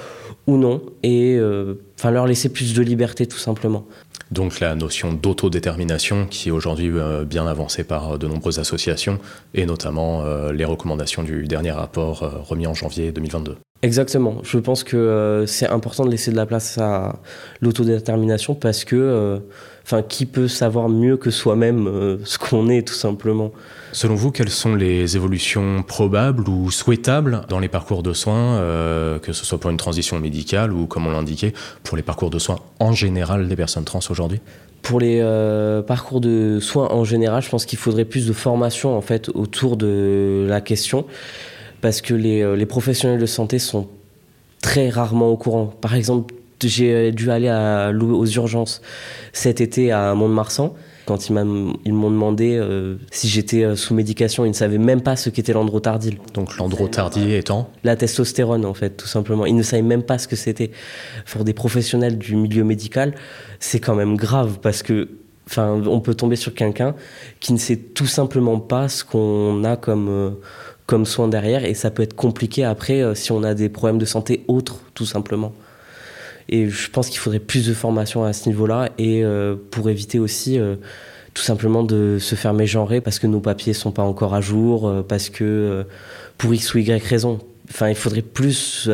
ou 0.47 0.57
non, 0.57 0.81
et 1.03 1.37
euh, 1.37 1.75
leur 2.05 2.27
laisser 2.27 2.49
plus 2.49 2.73
de 2.73 2.81
liberté 2.81 3.27
tout 3.27 3.37
simplement. 3.37 3.85
Donc 4.31 4.59
la 4.59 4.75
notion 4.75 5.12
d'autodétermination 5.12 6.27
qui 6.27 6.49
est 6.49 6.53
aujourd'hui 6.53 6.91
euh, 6.93 7.25
bien 7.25 7.47
avancée 7.47 7.85
par 7.85 8.15
euh, 8.15 8.19
de 8.19 8.27
nombreuses 8.27 8.59
associations 8.59 9.21
et 9.55 9.67
notamment 9.67 10.25
euh, 10.25 10.53
les 10.53 10.65
recommandations 10.65 11.23
du 11.23 11.47
dernier 11.47 11.71
rapport 11.71 12.21
remis 12.49 12.67
en 12.67 12.75
janvier 12.75 13.12
2022. 13.12 13.57
Exactement. 13.83 14.39
Je 14.43 14.59
pense 14.59 14.83
que 14.83 15.45
c'est 15.47 15.69
important 15.69 16.05
de 16.05 16.11
laisser 16.11 16.33
de 16.33 16.37
la 16.37 16.47
place 16.47 16.79
à 16.79 17.21
l'autodétermination 17.61 18.55
parce 18.55 18.85
que, 18.85 19.41
enfin, 19.87 20.03
qui 20.03 20.27
peut 20.27 20.49
savoir 20.49 20.88
mieux 20.88 21.16
que 21.16 21.31
soi-même 21.31 21.87
euh, 21.87 22.18
ce 22.25 22.38
qu'on 22.38 22.68
est, 22.68 22.87
tout 22.87 22.94
simplement. 22.94 23.53
Selon 23.92 24.16
vous, 24.16 24.33
quelles 24.33 24.51
sont 24.51 24.75
les 24.75 25.14
évolutions 25.14 25.85
probables 25.85 26.49
ou 26.49 26.72
souhaitables 26.72 27.42
dans 27.49 27.61
les 27.61 27.68
parcours 27.68 28.03
de 28.03 28.12
soins, 28.12 28.57
euh, 28.57 29.20
que 29.20 29.33
ce 29.33 29.46
soit 29.46 29.59
pour 29.59 29.70
une 29.70 29.77
transition 29.77 30.18
médicale 30.18 30.72
ou, 30.72 30.87
comme 30.87 31.07
on 31.07 31.12
l'indiquait, 31.12 31.53
pour 31.85 31.96
les 31.96 32.03
parcours 32.03 32.31
de 32.31 32.40
soins 32.40 32.59
en 32.81 32.92
général 32.92 33.46
des 33.46 33.55
personnes 33.55 33.85
trans 33.85 34.01
aujourd'hui? 34.11 34.40
Pour 34.83 34.99
les 34.99 35.20
euh, 35.20 35.83
parcours 35.83 36.20
de 36.20 36.59
soins 36.61 36.88
en 36.90 37.05
général, 37.05 37.42
je 37.42 37.49
pense 37.49 37.64
qu'il 37.64 37.79
faudrait 37.79 38.05
plus 38.05 38.27
de 38.27 38.33
formation 38.33 38.96
en 38.96 39.01
fait 39.01 39.29
autour 39.31 39.77
de 39.77 40.46
la 40.49 40.61
question 40.61 41.07
parce 41.81 42.01
que 42.01 42.14
les, 42.14 42.57
les 42.57 42.66
professionnels 42.66 43.20
de 43.20 43.27
santé 43.27 43.61
sont 43.61 43.88
très 44.62 44.88
rarement 44.88 45.29
au 45.29 45.37
courant. 45.37 45.66
Par 45.66 45.94
exemple, 45.94 46.35
j'ai 46.61 47.12
dû 47.12 47.31
aller 47.31 47.49
à, 47.49 47.92
aux 47.92 48.27
urgences 48.27 48.81
cet 49.33 49.61
été 49.61 49.92
à 49.92 50.14
Mont-de-Marsan. 50.14 50.75
Quand 51.07 51.29
ils 51.29 51.35
m'ont 51.92 52.11
demandé 52.11 52.57
euh, 52.57 52.97
si 53.12 53.29
j'étais 53.29 53.62
euh, 53.62 53.77
sous 53.77 53.95
médication, 53.95 54.45
ils 54.45 54.49
ne 54.49 54.55
savaient 54.55 54.77
même 54.77 55.03
pas 55.03 55.14
ce 55.14 55.31
qu'était 55.31 55.53
l'androtardil. 55.53 56.19
Donc 56.35 56.57
l'androtardie 56.57 57.33
étant 57.33 57.71
La 57.85 57.95
testostérone, 57.95 58.64
en 58.64 58.75
fait, 58.75 58.97
tout 58.97 59.07
simplement. 59.07 59.47
Ils 59.47 59.55
ne 59.55 59.62
savaient 59.62 59.83
même 59.83 60.03
pas 60.03 60.19
ce 60.19 60.27
que 60.27 60.35
c'était. 60.35 60.73
Pour 61.31 61.45
des 61.45 61.53
professionnels 61.53 62.19
du 62.19 62.35
milieu 62.35 62.64
médical, 62.64 63.14
c'est 63.61 63.79
quand 63.79 63.95
même 63.95 64.16
grave 64.16 64.59
parce 64.61 64.83
que, 64.83 65.09
enfin, 65.47 65.81
on 65.87 66.01
peut 66.01 66.14
tomber 66.14 66.35
sur 66.35 66.53
quelqu'un 66.55 66.97
qui 67.38 67.53
ne 67.53 67.59
sait 67.59 67.77
tout 67.77 68.07
simplement 68.07 68.59
pas 68.59 68.88
ce 68.88 69.05
qu'on 69.05 69.62
a 69.62 69.77
comme, 69.77 70.09
euh, 70.09 70.31
comme 70.87 71.07
soin 71.07 71.29
derrière 71.29 71.64
et 71.64 71.75
ça 71.75 71.92
peut 71.92 72.03
être 72.03 72.16
compliqué 72.16 72.64
après 72.64 73.03
euh, 73.03 73.14
si 73.14 73.31
on 73.31 73.45
a 73.45 73.55
des 73.55 73.69
problèmes 73.69 73.99
de 73.99 74.05
santé 74.07 74.45
autres, 74.49 74.81
tout 74.95 75.07
simplement. 75.07 75.53
Et 76.49 76.69
je 76.69 76.91
pense 76.91 77.09
qu'il 77.09 77.19
faudrait 77.19 77.41
plus 77.41 77.67
de 77.67 77.75
formation 77.75 78.25
à 78.25 78.33
ce 78.33 78.49
niveau-là 78.49 78.91
et 78.99 79.25
euh, 79.25 79.57
pour 79.71 79.91
éviter 79.91 80.19
aussi 80.19 80.59
euh, 80.59 80.77
tout 81.35 81.43
simplement 81.43 81.83
de 81.83 82.19
se 82.21 82.35
faire 82.35 82.55
mégenrer 82.55 83.01
parce 83.01 83.19
que 83.19 83.27
nos 83.27 83.41
papiers 83.41 83.73
sont 83.73 83.91
pas 83.91 84.05
encore 84.05 84.35
à 84.35 84.41
jour, 84.41 84.89
euh, 84.89 85.03
parce 85.03 85.29
que 85.29 85.85
pour 86.39 86.55
X 86.55 86.75
ou 86.75 86.79
Y 86.79 87.03
raison. 87.03 87.41
Enfin, 87.69 87.89
il 87.89 87.97
faudrait 87.97 88.23
plus, 88.23 88.89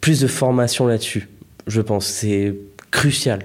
plus 0.00 0.20
de 0.20 0.26
formation 0.26 0.88
là-dessus, 0.88 1.28
je 1.68 1.80
pense. 1.80 2.06
C'est 2.06 2.54
crucial. 2.90 3.44